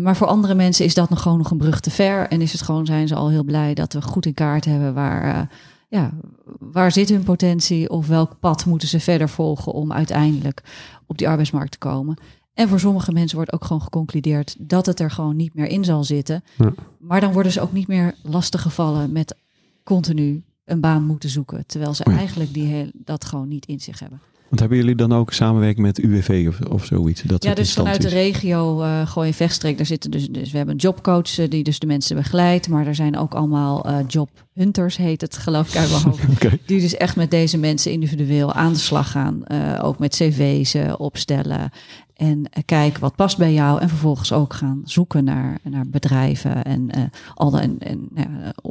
maar 0.00 0.16
voor 0.16 0.26
andere 0.26 0.54
mensen 0.54 0.84
is 0.84 0.94
dat 0.94 1.10
nog 1.10 1.22
gewoon 1.22 1.38
nog 1.38 1.50
een 1.50 1.58
brug 1.58 1.80
te 1.80 1.90
ver. 1.90 2.28
En 2.28 2.40
is 2.40 2.52
het 2.52 2.62
gewoon, 2.62 2.86
zijn 2.86 3.08
ze 3.08 3.14
al 3.14 3.30
heel 3.30 3.44
blij 3.44 3.74
dat 3.74 3.92
we 3.92 4.02
goed 4.02 4.26
in 4.26 4.34
kaart 4.34 4.64
hebben 4.64 4.94
waar 4.94 5.48
ja, 5.92 6.10
waar 6.58 6.92
zit 6.92 7.08
hun 7.08 7.22
potentie 7.22 7.90
of 7.90 8.06
welk 8.06 8.38
pad 8.40 8.64
moeten 8.64 8.88
ze 8.88 9.00
verder 9.00 9.28
volgen 9.28 9.72
om 9.72 9.92
uiteindelijk 9.92 10.62
op 11.06 11.18
die 11.18 11.28
arbeidsmarkt 11.28 11.70
te 11.70 11.78
komen. 11.78 12.18
En 12.54 12.68
voor 12.68 12.80
sommige 12.80 13.12
mensen 13.12 13.36
wordt 13.36 13.52
ook 13.52 13.64
gewoon 13.64 13.82
geconcludeerd 13.82 14.56
dat 14.58 14.86
het 14.86 15.00
er 15.00 15.10
gewoon 15.10 15.36
niet 15.36 15.54
meer 15.54 15.66
in 15.66 15.84
zal 15.84 16.04
zitten. 16.04 16.44
Ja. 16.58 16.72
Maar 16.98 17.20
dan 17.20 17.32
worden 17.32 17.52
ze 17.52 17.60
ook 17.60 17.72
niet 17.72 17.88
meer 17.88 18.14
lastiggevallen 18.22 19.12
met 19.12 19.36
continu 19.84 20.42
een 20.64 20.80
baan 20.80 21.04
moeten 21.04 21.28
zoeken. 21.28 21.66
Terwijl 21.66 21.94
ze 21.94 22.04
Oh 22.04 22.12
ja. 22.12 22.18
eigenlijk 22.18 22.54
die 22.54 22.66
heel, 22.66 22.90
dat 22.94 23.24
gewoon 23.24 23.48
niet 23.48 23.66
in 23.66 23.80
zich 23.80 23.98
hebben. 23.98 24.20
Want 24.52 24.64
hebben 24.64 24.80
jullie 24.80 24.94
dan 25.08 25.12
ook 25.12 25.32
samenwerking 25.32 25.86
met 25.86 25.98
UWV 25.98 26.46
of, 26.48 26.70
of 26.70 26.84
zoiets? 26.84 27.22
Dat 27.22 27.44
Ja, 27.44 27.54
dus 27.54 27.72
vanuit 27.72 28.02
de 28.02 28.08
regio 28.08 28.82
uh, 28.82 29.06
Gooi 29.06 29.32
Vechtstreek, 29.32 29.76
daar 29.76 29.86
zitten 29.86 30.10
dus, 30.10 30.28
dus 30.28 30.50
we 30.50 30.56
hebben 30.56 30.74
een 30.74 30.80
jobcoach 30.80 31.38
uh, 31.38 31.48
die 31.48 31.62
dus 31.62 31.78
de 31.78 31.86
mensen 31.86 32.16
begeleidt, 32.16 32.68
maar 32.68 32.86
er 32.86 32.94
zijn 32.94 33.16
ook 33.16 33.34
allemaal 33.34 33.86
uh, 33.86 33.98
jobhunters, 34.08 34.96
heet 34.96 35.20
het 35.20 35.36
geloof 35.36 35.68
ik 35.68 35.76
uit 35.76 35.90
mijn 35.90 36.02
hoofd, 36.02 36.28
okay. 36.34 36.58
die 36.66 36.80
dus 36.80 36.96
echt 36.96 37.16
met 37.16 37.30
deze 37.30 37.58
mensen 37.58 37.92
individueel 37.92 38.52
aan 38.52 38.72
de 38.72 38.78
slag 38.78 39.10
gaan, 39.10 39.42
uh, 39.46 39.80
ook 39.82 39.98
met 39.98 40.14
cv's 40.14 40.76
opstellen 40.96 41.70
en 42.16 42.38
uh, 42.38 42.44
kijken 42.64 43.00
wat 43.00 43.16
past 43.16 43.38
bij 43.38 43.52
jou 43.52 43.80
en 43.80 43.88
vervolgens 43.88 44.32
ook 44.32 44.54
gaan 44.54 44.82
zoeken 44.84 45.24
naar, 45.24 45.58
naar 45.62 45.86
bedrijven 45.88 46.64
en, 46.64 46.88
uh, 46.98 47.04
al 47.34 47.50
de, 47.50 47.58
en, 47.58 47.76
en 47.80 48.08
uh, 48.14 48.24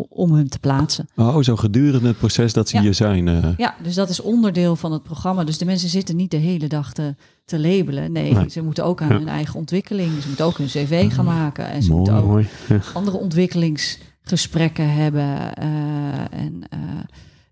om 0.10 0.32
hun 0.34 0.48
te 0.50 0.60
plaatsen. 0.60 1.08
Oh, 1.16 1.42
zo 1.42 1.56
gedurende 1.56 2.08
het 2.08 2.18
proces 2.18 2.54
dat 2.54 2.70
ze 2.70 2.76
Ja. 2.76 2.82
hier 2.82 2.94
zijn. 2.94 3.28
uh, 3.28 3.48
Ja, 3.58 3.76
dus 3.84 3.96
dat 3.96 4.10
is 4.10 4.22
onderdeel 4.22 4.76
van 4.76 4.92
het 4.92 5.04
programma. 5.04 5.44
Dus 5.44 5.58
de 5.58 5.66
mensen 5.66 5.90
zitten 5.90 6.16
niet 6.16 6.32
de 6.32 6.38
hele 6.38 6.68
dag 6.68 6.94
te, 6.94 7.16
te 7.46 7.60
labelen. 7.60 8.12
Nee, 8.12 8.34
Nee. 8.34 8.50
ze 8.50 8.62
moeten 8.64 8.86
ook 8.86 9.02
aan 9.02 9.10
Ja. 9.10 9.18
hun 9.18 9.28
eigen 9.28 9.56
ontwikkeling. 9.60 10.22
Ze 10.22 10.28
moeten 10.28 10.46
ook 10.46 10.58
hun 10.58 10.68
cv 10.68 11.14
gaan 11.14 11.26
maken. 11.26 11.66
En 11.70 11.84
ze 11.84 11.90
Mooi. 11.90 12.00
moeten 12.02 12.24
ook 12.24 12.30
Mooi. 12.30 12.48
Ja. 12.70 12.80
andere 12.94 13.18
ontwikkelingsgesprekken 13.18 14.94
hebben. 14.94 15.56
eh, 15.56 15.66
en, 16.40 16.62
eh, 16.70 16.80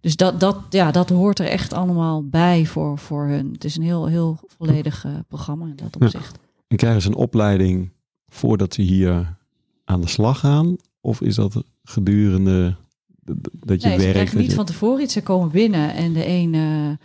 dus 0.01 0.15
dat, 0.15 0.39
dat, 0.39 0.57
ja, 0.69 0.91
dat 0.91 1.09
hoort 1.09 1.39
er 1.39 1.45
echt 1.47 1.73
allemaal 1.73 2.23
bij 2.27 2.65
voor, 2.65 2.97
voor 2.97 3.27
hun. 3.27 3.49
Het 3.51 3.63
is 3.63 3.75
een 3.77 3.83
heel, 3.83 4.05
heel 4.05 4.39
volledig 4.57 5.05
eh, 5.05 5.11
programma 5.27 5.65
in 5.65 5.75
dat 5.75 5.95
Ja. 5.99 6.05
opzicht. 6.05 6.37
En 6.67 6.77
krijgen 6.77 7.01
ze 7.01 7.07
een 7.07 7.15
opleiding 7.15 7.89
voordat 8.27 8.73
ze 8.73 8.81
hier 8.81 9.35
aan 9.85 10.01
de 10.01 10.07
slag 10.07 10.39
gaan? 10.39 10.75
Of 11.01 11.21
is 11.21 11.35
dat 11.35 11.63
gedurende 11.83 12.75
dat 13.65 13.81
je 13.81 13.87
Nee, 13.87 13.97
ze 13.97 14.03
werkt? 14.03 14.11
krijgen 14.11 14.25
dat 14.33 14.41
niet 14.41 14.49
je- 14.49 14.55
van 14.55 14.65
tevoren 14.65 15.03
iets. 15.03 15.13
Ze 15.13 15.23
komen 15.23 15.49
binnen 15.51 15.93
en 15.93 16.13
de 16.13 16.27
een 16.27 16.97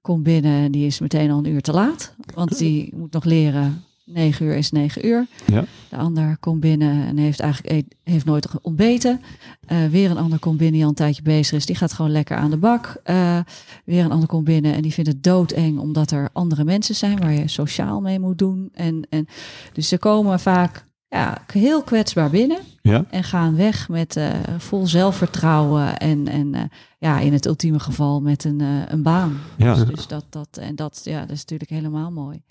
komt 0.00 0.22
binnen 0.22 0.64
en 0.64 0.72
die 0.72 0.86
is 0.86 0.98
meteen 1.00 1.30
al 1.30 1.38
een 1.38 1.44
uur 1.52 1.60
te 1.60 1.72
laat. 1.72 2.14
Want 2.34 2.58
die 2.58 2.92
moet 2.96 3.12
nog 3.12 3.24
leren, 3.24 3.84
negen 4.04 4.46
uur 4.46 4.54
is 4.56 4.70
negen 4.70 5.06
uur. 5.06 5.26
Ja. 5.46 5.64
De 5.88 5.96
ander 5.96 6.36
komt 6.40 6.60
binnen 6.60 7.06
en 7.06 7.16
heeft 7.16 7.40
eigenlijk 7.40 7.74
eet- 7.74 7.94
heeft 8.04 8.24
nooit 8.24 8.46
ontbeten. 8.62 9.20
Eh, 9.66 9.84
weer 9.84 10.10
een 10.10 10.16
ander 10.18 10.38
komt 10.38 10.56
binnen 10.56 10.74
die 10.74 10.82
al 10.82 10.88
een 10.88 10.94
tijdje 10.94 11.22
bezig 11.22 11.56
is. 11.56 11.66
Die 11.66 11.76
gaat 11.76 11.92
gewoon 11.92 12.10
lekker 12.10 12.36
aan 12.36 12.50
de 12.50 12.56
bak. 12.56 13.00
Eh, 13.04 13.38
weer 13.84 14.04
een 14.04 14.10
ander 14.10 14.28
komt 14.28 14.44
binnen 14.44 14.74
en 14.74 14.82
die 14.82 14.92
vindt 14.92 15.10
het 15.10 15.22
doodeng 15.22 15.78
omdat 15.78 16.10
er 16.10 16.28
andere 16.32 16.64
mensen 16.64 16.94
zijn 16.94 17.18
waar 17.20 17.32
je 17.32 17.48
sociaal 17.48 18.00
mee 18.00 18.20
moet 18.20 18.38
doen. 18.38 18.68
En, 18.72 19.06
en, 19.08 19.26
dus 19.72 19.88
ze 19.88 19.98
komen 19.98 20.40
vaak 20.40 20.88
ja, 21.10 21.44
heel 21.52 21.82
kwetsbaar 21.82 22.30
binnen 22.30 22.58
Ja? 22.82 23.04
en 23.10 23.24
gaan 23.24 23.56
weg 23.56 23.88
met 23.88 24.16
eh, 24.16 24.28
vol 24.58 24.86
zelfvertrouwen 24.86 25.98
en, 25.98 26.28
en 26.28 26.54
eh, 26.54 26.62
ja, 26.98 27.18
in 27.18 27.32
het 27.32 27.46
ultieme 27.46 27.78
geval 27.78 28.20
met 28.20 28.44
een, 28.44 28.60
eh, 28.60 28.82
een 28.88 29.02
baan. 29.02 29.38
Ja. 29.56 29.74
Dus, 29.74 29.84
dus 29.94 30.06
dat, 30.06 30.24
dat, 30.30 30.48
en 30.60 30.76
dat, 30.76 31.00
ja, 31.04 31.20
dat 31.20 31.30
is 31.30 31.40
natuurlijk 31.40 31.70
helemaal 31.70 32.10
mooi. 32.10 32.42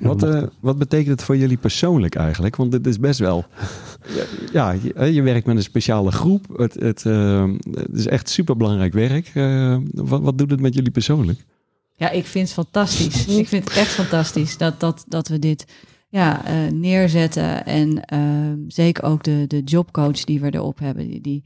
Wat, 0.00 0.22
eh, 0.22 0.42
wat 0.60 0.78
betekent 0.78 1.08
het 1.08 1.22
voor 1.22 1.36
jullie 1.36 1.56
persoonlijk 1.56 2.14
eigenlijk? 2.14 2.56
Want 2.56 2.72
dit 2.72 2.86
is 2.86 2.98
best 2.98 3.18
wel. 3.18 3.44
Ja, 4.52 4.70
je, 4.70 5.12
je 5.12 5.22
werkt 5.22 5.46
met 5.46 5.56
een 5.56 5.62
speciale 5.62 6.10
groep. 6.10 6.46
Het, 6.56 6.74
het, 6.74 7.02
het 7.70 7.94
is 7.94 8.06
echt 8.06 8.28
super 8.28 8.56
belangrijk 8.56 8.92
werk. 8.92 9.30
Eh, 9.34 9.76
wat, 9.94 10.20
wat 10.20 10.38
doet 10.38 10.50
het 10.50 10.60
met 10.60 10.74
jullie 10.74 10.90
persoonlijk? 10.90 11.44
Ja, 11.96 12.10
ik 12.10 12.26
vind 12.26 12.44
het 12.44 12.54
fantastisch. 12.54 13.26
ik 13.26 13.48
vind 13.48 13.64
het 13.64 13.76
echt 13.76 13.90
fantastisch 13.90 14.56
dat, 14.56 14.80
dat, 14.80 15.04
dat 15.08 15.28
we 15.28 15.38
dit 15.38 15.64
ja, 16.12 16.44
eh, 16.44 16.72
neerzetten. 16.72 17.66
En 17.66 18.04
ehm, 18.04 18.58
zeker 18.68 19.04
ook 19.04 19.22
de, 19.22 19.44
de 19.46 19.62
jobcoach 19.64 20.24
die 20.24 20.40
we 20.40 20.54
erop 20.54 20.78
hebben. 20.78 21.22
Die, 21.22 21.44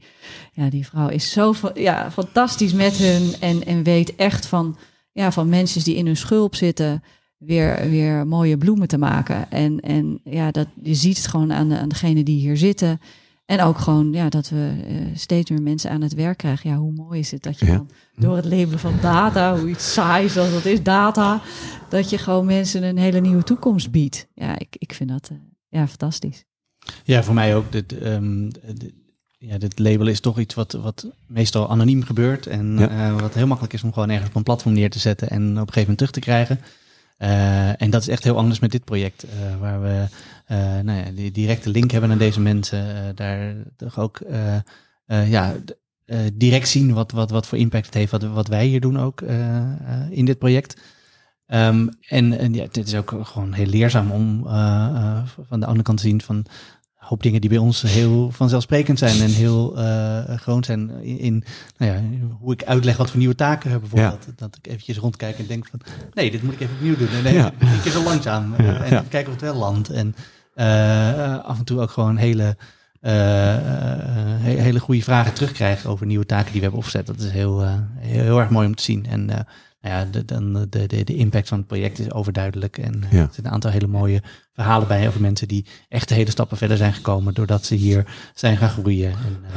ja, 0.51 0.69
die 0.69 0.87
vrouw 0.87 1.07
is 1.09 1.31
zo 1.31 1.53
ja, 1.73 2.11
fantastisch 2.11 2.73
met 2.73 2.97
hun 2.97 3.33
en, 3.39 3.65
en 3.65 3.83
weet 3.83 4.15
echt 4.15 4.45
van, 4.45 4.77
ja, 5.11 5.31
van 5.31 5.49
mensen 5.49 5.83
die 5.83 5.95
in 5.95 6.05
hun 6.05 6.17
schulp 6.17 6.55
zitten 6.55 7.03
weer, 7.37 7.89
weer 7.89 8.27
mooie 8.27 8.57
bloemen 8.57 8.87
te 8.87 8.97
maken. 8.97 9.51
En, 9.51 9.79
en 9.79 10.19
ja, 10.23 10.51
dat, 10.51 10.67
je 10.83 10.93
ziet 10.93 11.17
het 11.17 11.27
gewoon 11.27 11.53
aan, 11.53 11.69
de, 11.69 11.77
aan 11.77 11.89
degene 11.89 12.23
die 12.23 12.39
hier 12.39 12.57
zitten. 12.57 12.99
En 13.47 13.61
ook 13.61 13.77
gewoon 13.77 14.11
ja, 14.13 14.29
dat 14.29 14.49
we 14.49 14.73
eh, 14.87 14.95
steeds 15.13 15.49
meer 15.49 15.61
mensen 15.61 15.91
aan 15.91 16.01
het 16.01 16.13
werk 16.13 16.37
krijgen. 16.37 16.69
Ja, 16.69 16.75
hoe 16.77 16.91
mooi 16.93 17.19
is 17.19 17.31
het 17.31 17.43
dat 17.43 17.59
je 17.59 17.65
Ja. 17.65 17.73
dan 17.75 17.89
door 18.15 18.35
het 18.35 18.45
labelen 18.45 18.79
van 18.79 18.93
data, 19.01 19.57
hoe 19.59 19.69
iets 19.69 19.93
saais 19.93 20.37
als 20.37 20.51
dat 20.51 20.65
is, 20.65 20.83
data, 20.83 21.41
dat 21.89 22.09
je 22.09 22.17
gewoon 22.17 22.45
mensen 22.45 22.83
een 22.83 22.97
hele 22.97 23.19
nieuwe 23.19 23.43
toekomst 23.43 23.91
biedt. 23.91 24.27
Ja, 24.33 24.59
ik, 24.59 24.75
ik 24.77 24.93
vind 24.93 25.09
dat 25.09 25.29
eh, 25.31 25.37
ja, 25.69 25.87
fantastisch. 25.87 26.43
Ja, 27.03 27.23
voor 27.23 27.33
mij 27.33 27.55
ook. 27.55 27.71
Dit, 27.71 27.97
ehm, 27.99 28.49
dit- 28.73 28.93
ja, 29.37 29.57
dit 29.57 29.79
label 29.79 30.07
is 30.07 30.19
toch 30.19 30.39
iets 30.39 30.53
wat, 30.55 30.71
wat 30.71 31.07
meestal 31.27 31.69
anoniem 31.69 32.03
gebeurt. 32.03 32.47
En 32.47 32.77
Ja. 32.77 32.89
eh, 32.89 33.19
wat 33.19 33.33
heel 33.33 33.47
makkelijk 33.47 33.73
is 33.73 33.83
om 33.83 33.93
gewoon 33.93 34.09
ergens 34.09 34.29
op 34.29 34.35
een 34.35 34.43
platform 34.43 34.73
neer 34.73 34.89
te 34.89 34.99
zetten 34.99 35.29
en 35.29 35.41
op 35.41 35.47
een 35.49 35.57
gegeven 35.57 35.79
moment 35.79 35.97
terug 35.97 36.11
te 36.13 36.19
krijgen. 36.19 36.59
Eh, 37.17 37.81
en 37.81 37.89
dat 37.89 38.01
is 38.01 38.07
echt 38.07 38.23
heel 38.23 38.37
anders 38.37 38.59
met 38.59 38.71
dit 38.71 38.83
project, 38.83 39.23
eh, 39.23 39.59
waar 39.59 39.81
we 39.81 40.05
eh, 40.45 40.57
nou 40.57 40.99
ja, 40.99 41.11
die 41.11 41.31
directe 41.31 41.69
link 41.69 41.91
hebben 41.91 42.09
naar 42.09 42.17
deze 42.17 42.39
mensen. 42.39 43.15
daar 43.15 43.55
toch 43.75 43.99
ook 43.99 44.21
ja, 45.05 45.55
direct 46.33 46.67
zien 46.67 46.93
wat, 46.93 47.11
wat, 47.11 47.29
wat 47.29 47.47
voor 47.47 47.57
impact 47.57 47.85
het 47.85 47.93
heeft, 47.93 48.11
wat, 48.11 48.23
wat 48.23 48.47
wij 48.47 48.65
hier 48.65 48.81
doen 48.81 48.99
ook 48.99 49.21
in 50.09 50.25
dit 50.25 50.37
project. 50.37 50.81
Ehm, 51.45 51.87
en, 52.01 52.37
en 52.37 52.53
ja, 52.53 52.65
dit 52.71 52.87
is 52.87 52.95
ook 52.95 53.15
gewoon 53.21 53.53
heel 53.53 53.65
leerzaam 53.65 54.11
om 54.11 54.43
van 55.47 55.59
de 55.59 55.65
andere 55.65 55.83
kant 55.83 55.97
te 55.97 56.07
zien 56.07 56.21
van 56.21 56.45
hoop 57.07 57.23
dingen 57.23 57.41
die 57.41 57.49
bij 57.49 57.59
ons 57.59 57.81
heel 57.81 58.31
vanzelfsprekend 58.31 58.99
zijn 58.99 59.21
en 59.21 59.29
heel 59.29 59.77
eh 59.77 60.23
gewoon 60.39 60.63
zijn 60.63 60.89
in, 61.01 61.19
in 61.19 61.43
nou 61.77 61.91
ja, 61.91 62.01
hoe 62.39 62.53
ik 62.53 62.63
uitleg 62.63 62.97
wat 62.97 63.09
voor 63.09 63.19
nieuwe 63.19 63.35
taken 63.35 63.71
hebben 63.71 63.89
bijvoorbeeld. 63.89 64.27
Dat 64.39 64.57
ik 64.61 64.67
eventjes 64.67 64.97
rondkijk 64.97 65.39
en 65.39 65.45
denk 65.47 65.65
van 65.65 65.81
nee, 66.13 66.31
dit 66.31 66.43
moet 66.43 66.53
ik 66.53 66.59
even 66.59 66.75
opnieuw 66.75 66.95
doen. 66.97 67.07
En 67.09 67.23
nee, 67.23 67.33
Ja. 67.33 67.45
een 67.59 67.81
keer 67.83 67.91
zo 67.91 68.03
langzaam. 68.03 68.53
en 68.53 69.07
kijken 69.07 69.33
of 69.33 69.41
het 69.41 69.41
wel 69.51 69.55
landt. 69.55 69.89
En 69.89 70.15
eh, 70.53 71.39
af 71.43 71.57
en 71.57 71.63
toe 71.65 71.79
ook 71.81 71.91
gewoon 71.91 72.17
hele, 72.17 72.57
eh, 73.01 73.13
he- 74.43 74.61
hele 74.61 74.79
goede 74.79 75.01
vragen 75.03 75.33
terugkrijgen 75.33 75.89
over 75.89 76.05
nieuwe 76.05 76.25
taken 76.25 76.45
die 76.45 76.53
we 76.55 76.61
hebben 76.61 76.79
opgezet. 76.79 77.05
Dat 77.07 77.19
is 77.19 77.29
heel, 77.31 77.63
heel, 77.65 78.23
heel 78.23 78.39
erg 78.39 78.49
mooi 78.49 78.67
om 78.67 78.75
te 78.75 78.83
zien. 78.83 79.05
En 79.05 79.29
ja, 79.89 80.05
de, 80.11 80.25
de, 80.25 80.87
de, 80.87 81.03
de 81.03 81.15
impact 81.15 81.47
van 81.47 81.57
het 81.57 81.67
project 81.67 81.99
is 81.99 82.11
overduidelijk. 82.11 82.77
En 82.77 83.03
eh, 83.03 83.11
Ja. 83.11 83.17
er 83.17 83.23
zitten 83.23 83.45
een 83.45 83.51
aantal 83.51 83.71
hele 83.71 83.87
mooie 83.87 84.21
verhalen 84.53 84.87
bij 84.87 85.07
over 85.07 85.21
mensen 85.21 85.47
die 85.47 85.65
echt 85.89 86.07
de 86.07 86.15
hele 86.15 86.31
stappen 86.31 86.57
verder 86.57 86.77
zijn 86.77 86.93
gekomen 86.93 87.33
doordat 87.33 87.65
ze 87.65 87.75
hier 87.75 88.05
zijn 88.33 88.57
gaan 88.57 88.69
groeien. 88.69 89.09
En, 89.11 89.37
eh, 89.47 89.53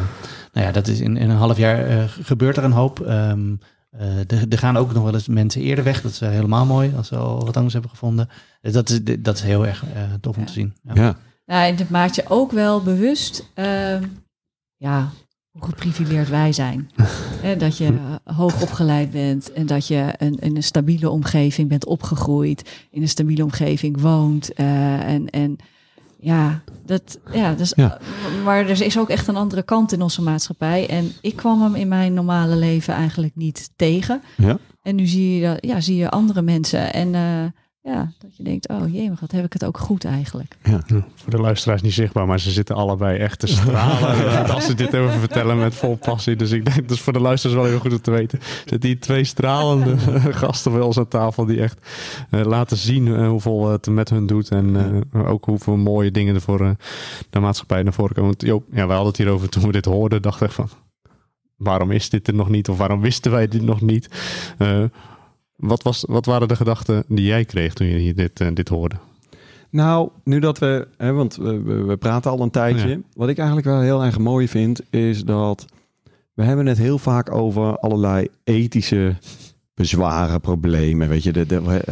nou 0.52 0.66
ja, 0.66 0.72
dat 0.72 0.86
is 0.88 1.00
in, 1.00 1.16
in 1.16 1.30
een 1.30 1.36
half 1.36 1.56
jaar 1.56 1.86
eh, 1.86 2.04
gebeurt 2.08 2.56
er 2.56 2.64
een 2.64 2.72
hoop. 2.72 3.00
Ehm, 3.00 3.54
eh, 3.90 4.18
er, 4.50 4.58
gaan 4.58 4.76
ook 4.76 4.92
nog 4.92 5.04
wel 5.04 5.14
eens 5.14 5.28
mensen 5.28 5.60
eerder 5.62 5.84
weg. 5.84 6.02
Dat 6.02 6.10
is 6.10 6.20
helemaal 6.20 6.66
mooi 6.66 6.92
als 6.96 7.08
ze 7.08 7.16
al 7.16 7.44
wat 7.44 7.54
anders 7.56 7.72
hebben 7.72 7.90
gevonden. 7.90 8.28
Dus 8.60 8.72
dat 8.72 8.88
is, 8.88 9.00
dat 9.18 9.36
is 9.36 9.42
heel 9.42 9.66
erg 9.66 9.84
eh, 9.94 10.02
tof 10.20 10.36
om 10.36 10.44
te 10.44 10.52
zien. 10.52 10.74
Ja. 10.82 10.92
Ja, 10.94 11.16
Nou, 11.46 11.66
en 11.66 11.76
het 11.76 11.90
maakt 11.90 12.14
je 12.14 12.24
ook 12.28 12.52
wel 12.52 12.82
bewust, 12.82 13.46
ehm, 13.54 14.02
ja, 14.76 15.10
hoe 15.50 15.64
geprivileerd 15.64 16.28
wij 16.28 16.52
zijn. 16.52 16.90
Hè, 17.44 17.56
dat 17.56 17.76
je 17.76 17.92
hoog 18.24 18.62
opgeleid 18.62 19.10
bent 19.10 19.52
en 19.52 19.66
dat 19.66 19.86
je 19.86 20.14
een, 20.18 20.38
in 20.38 20.56
een 20.56 20.62
stabiele 20.62 21.10
omgeving 21.10 21.68
bent 21.68 21.86
opgegroeid, 21.86 22.86
in 22.90 23.02
een 23.02 23.08
stabiele 23.08 23.42
omgeving 23.44 24.00
woont. 24.00 24.52
eh, 24.52 25.08
en, 25.08 25.30
en 25.30 25.56
ja, 26.20 26.62
dat, 26.86 27.18
ja, 27.32 27.54
dus, 27.54 27.72
Ja. 27.76 27.98
maar 28.44 28.58
er 28.68 28.80
is 28.80 28.98
ook 28.98 29.08
echt 29.08 29.26
een 29.26 29.36
andere 29.36 29.62
kant 29.62 29.92
in 29.92 30.02
onze 30.02 30.22
maatschappij. 30.22 30.88
En 30.88 31.12
ik 31.20 31.36
kwam 31.36 31.62
hem 31.62 31.74
in 31.74 31.88
mijn 31.88 32.14
normale 32.14 32.56
leven 32.56 32.94
eigenlijk 32.94 33.36
niet 33.36 33.70
tegen. 33.76 34.22
Ja. 34.36 34.58
En 34.82 34.94
nu 34.94 35.06
zie 35.06 35.34
je, 35.38 35.46
dat- 35.46 35.64
ja, 35.70 35.80
zie 35.80 35.96
je 35.96 36.10
andere 36.10 36.42
mensen 36.42 36.92
en 36.92 37.14
eh, 37.14 37.44
ja, 37.82 38.12
dat 38.18 38.36
je 38.36 38.42
denkt, 38.42 38.68
oh 38.68 38.92
jee, 38.92 39.12
wat 39.20 39.30
heb 39.30 39.44
ik 39.44 39.52
het 39.52 39.64
ook 39.64 39.78
goed 39.78 40.04
eigenlijk. 40.04 40.56
Ja, 40.62 40.80
voor 41.14 41.30
de 41.30 41.40
luisteraars 41.40 41.82
niet 41.82 41.92
zichtbaar, 41.92 42.26
maar 42.26 42.40
ze 42.40 42.50
zitten 42.50 42.76
allebei 42.76 43.18
echt 43.18 43.38
te 43.38 43.46
stralen 43.46 44.48
als 44.54 44.66
ze 44.66 44.74
dit 44.74 44.96
over 44.96 45.18
vertellen 45.18 45.58
met 45.58 45.74
vol 45.74 45.96
passie. 45.96 46.36
Dus 46.36 46.50
ik 46.50 46.64
denk, 46.64 46.88
dat 46.88 46.96
is 46.96 47.00
voor 47.00 47.12
de 47.12 47.20
luisteraars 47.20 47.60
wel 47.60 47.68
heel 47.68 47.78
goed 47.78 47.92
om 47.92 48.00
te 48.00 48.10
weten. 48.10 48.38
Zitten 48.66 48.88
hier 48.88 49.00
twee 49.00 49.24
stralende 49.24 49.98
gasten 50.42 50.72
bij 50.72 50.80
ons 50.80 50.98
aan 50.98 51.08
tafel 51.08 51.44
die 51.44 51.60
echt 51.60 51.88
eh, 52.30 52.44
laten 52.44 52.76
zien 52.76 53.14
eh, 53.14 53.28
hoeveel 53.28 53.68
het 53.68 53.86
met 53.86 54.10
hun 54.10 54.26
doet. 54.26 54.48
En 54.48 54.76
eh, 55.12 55.30
ook 55.30 55.44
hoeveel 55.44 55.76
mooie 55.76 56.10
dingen 56.10 56.34
er 56.34 56.40
voor 56.40 56.60
eh, 56.60 56.70
de 57.30 57.40
maatschappij 57.40 57.82
naar 57.82 57.92
voren 57.92 58.14
komen. 58.14 58.30
Want 58.30 58.42
Joop, 58.42 58.64
ja, 58.70 58.86
wij 58.86 58.96
hadden 58.96 59.06
het 59.06 59.16
hierover 59.16 59.48
toen 59.48 59.66
we 59.66 59.72
dit 59.72 59.84
hoorden, 59.84 60.22
dachten 60.22 60.46
ik 60.46 60.52
van, 60.52 60.68
waarom 61.56 61.90
is 61.90 62.10
dit 62.10 62.28
er 62.28 62.34
nog 62.34 62.48
niet? 62.48 62.68
Of 62.68 62.78
waarom 62.78 63.00
wisten 63.00 63.30
wij 63.30 63.48
dit 63.48 63.62
nog 63.62 63.80
niet? 63.80 64.08
Wat, 65.60 65.82
was, 65.82 66.04
wat 66.08 66.26
waren 66.26 66.48
de 66.48 66.56
gedachten 66.56 67.04
die 67.08 67.24
jij 67.24 67.44
kreeg 67.44 67.74
toen 67.74 67.86
je 67.86 67.98
hier 67.98 68.14
dit, 68.14 68.40
eh, 68.40 68.48
dit 68.54 68.68
hoorde? 68.68 68.96
Nou, 69.70 70.08
nu 70.24 70.38
dat 70.38 70.58
we, 70.58 70.88
hè, 70.96 71.12
want 71.12 71.36
we, 71.36 71.62
we, 71.62 71.96
praten 71.96 72.30
al 72.30 72.40
een 72.40 72.50
tijdje. 72.50 72.88
Ja. 72.88 72.98
Wat 73.14 73.28
ik 73.28 73.38
eigenlijk 73.38 73.66
wel 73.66 73.80
heel 73.80 74.04
erg 74.04 74.18
mooi 74.18 74.48
vind, 74.48 74.80
is 74.90 75.24
dat 75.24 75.66
we 76.34 76.44
hebben 76.44 76.66
het 76.66 76.78
heel 76.78 76.98
vaak 76.98 77.34
over 77.34 77.78
allerlei 77.78 78.28
ethische 78.44 79.16
bezwaren, 79.74 80.40
problemen. 80.40 81.08
Weet 81.08 81.22
je, 81.22 81.32
de, 81.32 81.46
de, 81.46 81.82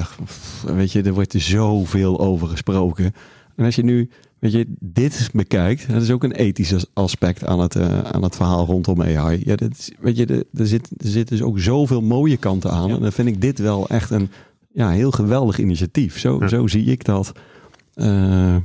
weet 0.67 0.93
je, 0.93 1.03
er 1.03 1.13
wordt 1.13 1.35
er 1.35 1.41
zoveel 1.41 2.19
over 2.21 2.49
gesproken. 2.49 3.15
En 3.57 3.65
als 3.65 3.75
je 3.75 3.85
nu 3.85 4.11
weet 4.39 4.53
je, 4.53 4.67
dit 4.81 5.31
bekijkt, 5.33 5.89
dat 5.89 6.03
is 6.03 6.11
ook 6.11 6.25
een 6.25 6.33
ethisch 6.33 6.87
aspect 6.93 7.45
aan 7.45 7.61
het, 7.61 7.75
uh, 7.75 8.01
aan 8.01 8.23
het 8.23 8.37
verhaal 8.37 8.67
rondom 8.67 9.03
AI. 9.03 9.43
Ja, 9.45 9.57
dat 9.57 9.71
is, 9.79 9.93
weet 9.99 10.17
je, 10.17 10.27
er, 10.27 10.45
er, 10.55 10.67
zit, 10.67 10.91
er 10.97 11.09
zit 11.09 11.29
dus 11.29 11.43
ook 11.43 11.59
zoveel 11.59 12.01
mooie 12.01 12.37
kanten 12.37 12.71
aan. 12.71 12.91
En 12.91 13.01
dan 13.01 13.13
vind 13.13 13.29
ik 13.29 13.41
dit 13.41 13.59
wel 13.59 13.89
echt 13.89 14.11
een 14.11 14.31
ja, 14.73 14.91
heel 14.91 15.11
geweldig 15.11 15.59
initiatief. 15.59 16.19
Zo, 16.19 16.47
zo 16.47 16.67
zie 16.67 16.85
ik 16.85 17.05
dat. 17.05 17.33
Uh, 17.95 18.57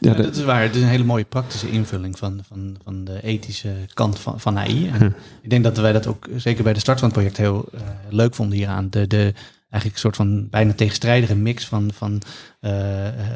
ja, 0.00 0.14
dat 0.14 0.36
is 0.36 0.44
waar. 0.44 0.62
Het 0.62 0.74
is 0.74 0.82
een 0.82 0.88
hele 0.88 1.04
mooie 1.04 1.24
praktische 1.24 1.70
invulling 1.70 2.18
van, 2.18 2.40
van, 2.48 2.76
van 2.82 3.04
de 3.04 3.22
ethische 3.22 3.74
kant 3.94 4.18
van, 4.18 4.40
van 4.40 4.58
AI. 4.58 4.88
En 4.88 5.14
ik 5.42 5.50
denk 5.50 5.64
dat 5.64 5.76
wij 5.76 5.92
dat 5.92 6.06
ook 6.06 6.28
zeker 6.36 6.64
bij 6.64 6.72
de 6.72 6.80
start 6.80 6.98
van 6.98 7.08
het 7.08 7.16
project 7.16 7.36
heel 7.36 7.64
uh, 7.74 7.80
leuk 8.08 8.34
vonden 8.34 8.56
hieraan. 8.56 8.90
De, 8.90 9.06
de, 9.06 9.34
eigenlijk 9.74 9.94
een 9.94 10.00
soort 10.00 10.16
van 10.16 10.48
bijna 10.48 10.72
tegenstrijdige 10.72 11.36
mix 11.36 11.66
van, 11.66 11.90
van 11.92 12.22
uh, 12.60 12.70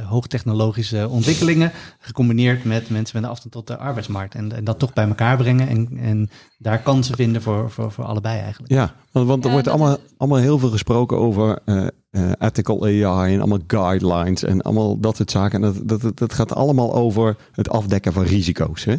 hoogtechnologische 0.05 1.09
ontwikkelingen, 1.09 1.73
gecombineerd 1.99 2.65
met 2.65 2.91
mensen 2.91 3.17
met 3.17 3.25
een 3.25 3.31
afstand 3.31 3.55
tot 3.55 3.67
de 3.67 3.77
arbeidsmarkt. 3.77 4.35
En, 4.35 4.53
en 4.53 4.65
dat 4.65 4.79
toch 4.79 4.93
bij 4.93 5.09
elkaar 5.09 5.37
brengen 5.37 5.69
en, 5.69 5.99
en 6.01 6.31
daar 6.59 6.79
kansen 6.79 7.17
vinden 7.17 7.43
voor, 7.43 7.71
voor, 7.71 7.93
voor 7.93 8.05
allebei 8.05 8.41
eigenlijk. 8.41 8.73
Ja, 8.73 8.95
want, 9.13 9.27
want 9.27 9.45
er 9.45 9.51
wordt 9.51 9.69
allemaal, 9.69 9.97
allemaal 10.17 10.39
heel 10.39 10.59
veel 10.59 10.71
gesproken 10.71 11.17
over 11.17 11.59
uh, 11.65 11.87
uh, 12.11 12.31
ethical 12.39 12.85
AI 12.85 13.35
en 13.35 13.39
allemaal 13.39 13.63
guidelines 13.67 14.43
en 14.45 14.63
allemaal 14.63 15.01
dat 15.01 15.17
soort 15.17 15.31
zaken. 15.31 15.65
En 15.65 15.73
dat, 15.73 16.01
dat, 16.01 16.19
dat 16.19 16.33
gaat 16.33 16.55
allemaal 16.55 16.95
over 16.95 17.37
het 17.53 17.69
afdekken 17.69 18.13
van 18.13 18.23
risico's. 18.23 18.85
Hè? 18.85 18.97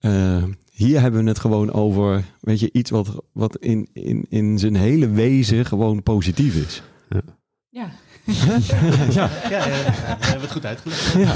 Hmm. 0.00 0.56
Hier 0.74 1.00
hebben 1.00 1.22
we 1.22 1.28
het 1.28 1.38
gewoon 1.38 1.72
over, 1.72 2.24
weet 2.40 2.60
je, 2.60 2.72
iets 2.72 2.90
wat, 2.90 3.22
wat 3.32 3.56
in, 3.56 3.88
in, 3.92 4.26
in 4.28 4.58
zijn 4.58 4.74
hele 4.74 5.08
wezen 5.08 5.66
gewoon 5.66 6.02
positief 6.02 6.54
is. 6.66 6.82
Ja. 7.08 7.20
ja. 7.68 7.90
Ja. 8.24 9.30
ja, 9.50 9.64
we 9.64 10.26
hebben 10.26 10.40
het 10.40 10.52
goed 10.52 10.66
uitgelegd. 10.66 11.12
Ja. 11.12 11.34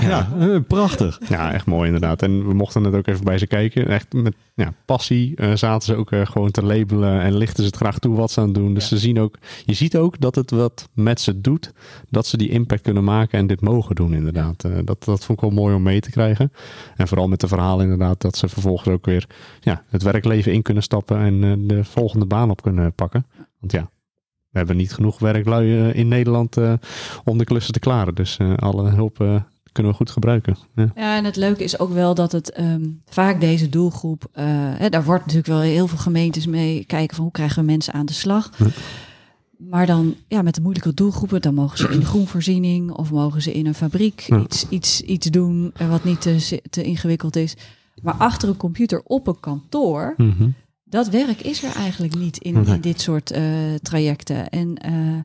ja. 0.00 0.28
Eh, 0.38 0.56
prachtig. 0.66 1.20
Ja, 1.28 1.52
echt 1.52 1.66
mooi 1.66 1.86
inderdaad. 1.86 2.22
En 2.22 2.46
we 2.46 2.54
mochten 2.54 2.84
het 2.84 2.94
ook 2.94 3.06
even 3.06 3.24
bij 3.24 3.38
ze 3.38 3.46
kijken. 3.46 3.88
Echt 3.88 4.12
met 4.12 4.34
ja, 4.54 4.72
passie 4.84 5.34
uh, 5.36 5.54
zaten 5.54 5.86
ze 5.86 5.94
ook 5.94 6.10
uh, 6.10 6.26
gewoon 6.26 6.50
te 6.50 6.62
labelen 6.62 7.20
en 7.20 7.36
lichten 7.36 7.62
ze 7.62 7.68
het 7.68 7.78
graag 7.78 7.98
toe 7.98 8.16
wat 8.16 8.30
ze 8.30 8.40
aan 8.40 8.46
het 8.46 8.54
doen. 8.54 8.74
Dus 8.74 8.88
ze 8.88 8.98
zien 8.98 9.20
ook, 9.20 9.38
je 9.64 9.74
ziet 9.74 9.96
ook 9.96 10.20
dat 10.20 10.34
het 10.34 10.50
wat 10.50 10.88
met 10.92 11.20
ze 11.20 11.40
doet, 11.40 11.72
dat 12.10 12.26
ze 12.26 12.36
die 12.36 12.48
impact 12.48 12.82
kunnen 12.82 13.04
maken 13.04 13.38
en 13.38 13.46
dit 13.46 13.60
mogen 13.60 13.94
doen 13.94 14.14
inderdaad. 14.14 14.64
Uh, 14.64 14.72
dat, 14.84 15.04
dat 15.04 15.24
vond 15.24 15.38
ik 15.38 15.40
wel 15.40 15.62
mooi 15.62 15.74
om 15.74 15.82
mee 15.82 16.00
te 16.00 16.10
krijgen. 16.10 16.52
En 16.96 17.08
vooral 17.08 17.28
met 17.28 17.40
de 17.40 17.48
verhalen 17.48 17.84
inderdaad, 17.84 18.20
dat 18.20 18.36
ze 18.36 18.48
vervolgens 18.48 18.88
ook 18.88 19.06
weer 19.06 19.26
ja, 19.60 19.82
het 19.88 20.02
werkleven 20.02 20.52
in 20.52 20.62
kunnen 20.62 20.82
stappen 20.82 21.18
en 21.18 21.66
de 21.66 21.84
volgende 21.84 22.26
baan 22.26 22.50
op 22.50 22.62
kunnen 22.62 22.92
pakken. 22.92 23.26
Want 23.60 23.72
ja, 23.72 23.90
we 24.56 24.62
hebben 24.62 24.76
niet 24.76 24.94
genoeg 24.94 25.18
werklui 25.18 25.90
in 25.92 26.08
Nederland 26.08 26.56
om 27.24 27.38
de 27.38 27.44
klussen 27.44 27.72
te 27.72 27.78
klaren. 27.78 28.14
Dus 28.14 28.38
alle 28.56 28.90
hulp 28.90 29.44
kunnen 29.76 29.92
we 29.92 29.98
goed 29.98 30.10
gebruiken. 30.10 30.56
Ja. 30.74 30.92
ja, 30.94 31.16
en 31.16 31.24
het 31.24 31.36
leuke 31.36 31.64
is 31.64 31.78
ook 31.78 31.92
wel 31.92 32.14
dat 32.14 32.32
het 32.32 32.60
um, 32.60 33.00
vaak 33.06 33.40
deze 33.40 33.68
doelgroep, 33.68 34.24
uh, 34.34 34.44
hè, 34.54 34.88
daar 34.88 35.04
wordt 35.04 35.20
natuurlijk 35.20 35.48
wel 35.48 35.60
heel 35.60 35.86
veel 35.86 35.98
gemeentes 35.98 36.46
mee 36.46 36.84
kijken 36.84 37.14
van 37.16 37.24
hoe 37.24 37.32
krijgen 37.32 37.60
we 37.60 37.70
mensen 37.70 37.92
aan 37.92 38.06
de 38.06 38.12
slag. 38.12 38.50
Ja. 38.58 38.66
Maar 39.56 39.86
dan 39.86 40.14
ja, 40.28 40.42
met 40.42 40.54
de 40.54 40.60
moeilijke 40.60 40.94
doelgroepen, 40.94 41.42
dan 41.42 41.54
mogen 41.54 41.78
ze 41.78 41.88
in 41.88 42.00
de 42.00 42.06
groenvoorziening 42.14 42.90
of 42.90 43.10
mogen 43.10 43.42
ze 43.42 43.52
in 43.52 43.66
een 43.66 43.74
fabriek 43.74 44.20
ja. 44.20 44.40
iets, 44.40 44.68
iets, 44.68 45.00
iets 45.00 45.26
doen 45.26 45.72
wat 45.88 46.04
niet 46.04 46.20
te, 46.20 46.60
te 46.70 46.82
ingewikkeld 46.82 47.36
is. 47.36 47.56
Maar 48.02 48.14
achter 48.14 48.48
een 48.48 48.56
computer 48.56 49.02
op 49.04 49.26
een 49.26 49.40
kantoor, 49.40 50.14
mm 50.16 50.34
-hmm. 50.38 50.54
Dat 50.88 51.08
werk 51.08 51.40
is 51.40 51.62
er 51.62 51.74
eigenlijk 51.74 52.14
niet 52.14 52.38
in, 52.38 52.66
in 52.66 52.80
dit 52.80 53.00
soort 53.00 53.32
uh, 53.32 53.74
trajecten. 53.74 54.48
En 54.48 54.86
uh, 54.88 55.18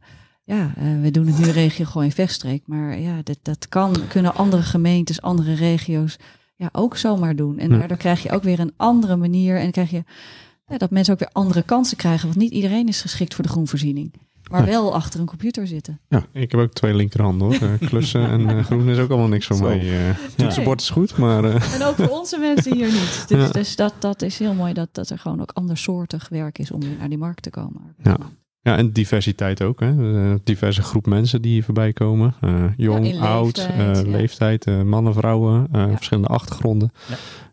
ja, 0.43 0.73
uh, 0.77 1.01
we 1.01 1.11
doen 1.11 1.27
het 1.27 1.39
nu 1.39 1.49
regio 1.49 1.85
gewoon 1.85 2.03
in 2.03 2.11
Vechtstreek. 2.11 2.63
Maar 2.65 2.99
ja, 2.99 3.21
dat, 3.23 3.37
dat 3.41 3.69
kan, 3.69 3.95
kunnen 4.07 4.35
andere 4.35 4.61
gemeentes, 4.61 5.21
andere 5.21 5.53
regio's 5.53 6.17
ja, 6.55 6.69
ook 6.71 6.97
zomaar 6.97 7.35
doen. 7.35 7.57
En 7.57 7.69
daardoor 7.69 7.97
krijg 7.97 8.23
je 8.23 8.31
ook 8.31 8.43
weer 8.43 8.59
een 8.59 8.73
andere 8.77 9.15
manier. 9.15 9.59
En 9.59 9.71
krijg 9.71 9.89
je 9.89 10.03
ja, 10.67 10.77
dat 10.77 10.89
mensen 10.89 11.13
ook 11.13 11.19
weer 11.19 11.29
andere 11.31 11.63
kansen 11.63 11.97
krijgen. 11.97 12.27
Want 12.27 12.39
niet 12.39 12.51
iedereen 12.51 12.87
is 12.87 13.01
geschikt 13.01 13.35
voor 13.35 13.43
de 13.43 13.49
groenvoorziening. 13.49 14.13
Maar 14.51 14.65
wel 14.65 14.93
achter 14.93 15.19
een 15.19 15.25
computer 15.25 15.67
zitten. 15.67 15.99
Ja, 16.07 16.25
ik 16.31 16.51
heb 16.51 16.59
ook 16.59 16.73
twee 16.73 16.93
linkerhanden 16.93 17.47
hoor. 17.47 17.69
Uh, 17.69 17.87
klussen 17.89 18.29
en 18.29 18.41
uh, 18.41 18.63
groen 18.63 18.89
is 18.89 18.97
ook 18.97 19.09
allemaal 19.09 19.27
niks 19.27 19.45
voor 19.45 19.61
mij. 19.61 19.83
Uh, 19.83 20.15
toetsenbord 20.35 20.81
is 20.81 20.89
goed, 20.89 21.17
maar... 21.17 21.43
En 21.43 21.83
ook 21.83 21.95
voor 21.95 22.09
onze 22.09 22.37
mensen 22.37 22.75
hier 22.75 22.91
niet. 22.91 23.09
Dus, 23.31 23.45
ja. 23.45 23.51
dus 23.51 23.75
dat, 23.75 23.93
dat 23.99 24.21
is 24.21 24.39
heel 24.39 24.53
mooi 24.53 24.73
dat, 24.73 24.89
dat 24.91 25.09
er 25.09 25.19
gewoon 25.19 25.41
ook 25.41 25.51
andersoortig 25.51 26.29
werk 26.29 26.59
is 26.59 26.71
om 26.71 26.79
weer 26.79 26.95
naar 26.99 27.09
die 27.09 27.17
markt 27.17 27.43
te 27.43 27.49
komen. 27.49 27.95
Ja. 28.03 28.17
Ja, 28.63 28.77
en 28.77 28.91
diversiteit 28.91 29.61
ook. 29.61 29.79
Hè? 29.79 29.93
Diverse 30.43 30.81
groep 30.81 31.05
mensen 31.05 31.41
die 31.41 31.51
hier 31.51 31.63
voorbij 31.63 31.93
komen. 31.93 32.35
Uh, 32.41 32.63
jong, 32.77 33.11
ja, 33.13 33.19
oud, 33.19 33.57
leeftijd, 33.57 34.05
uh, 34.05 34.11
leeftijd 34.11 34.65
mannen, 34.83 35.13
vrouwen, 35.13 35.67
ja. 35.71 35.89
verschillende 35.89 36.29
achtergronden. 36.29 36.91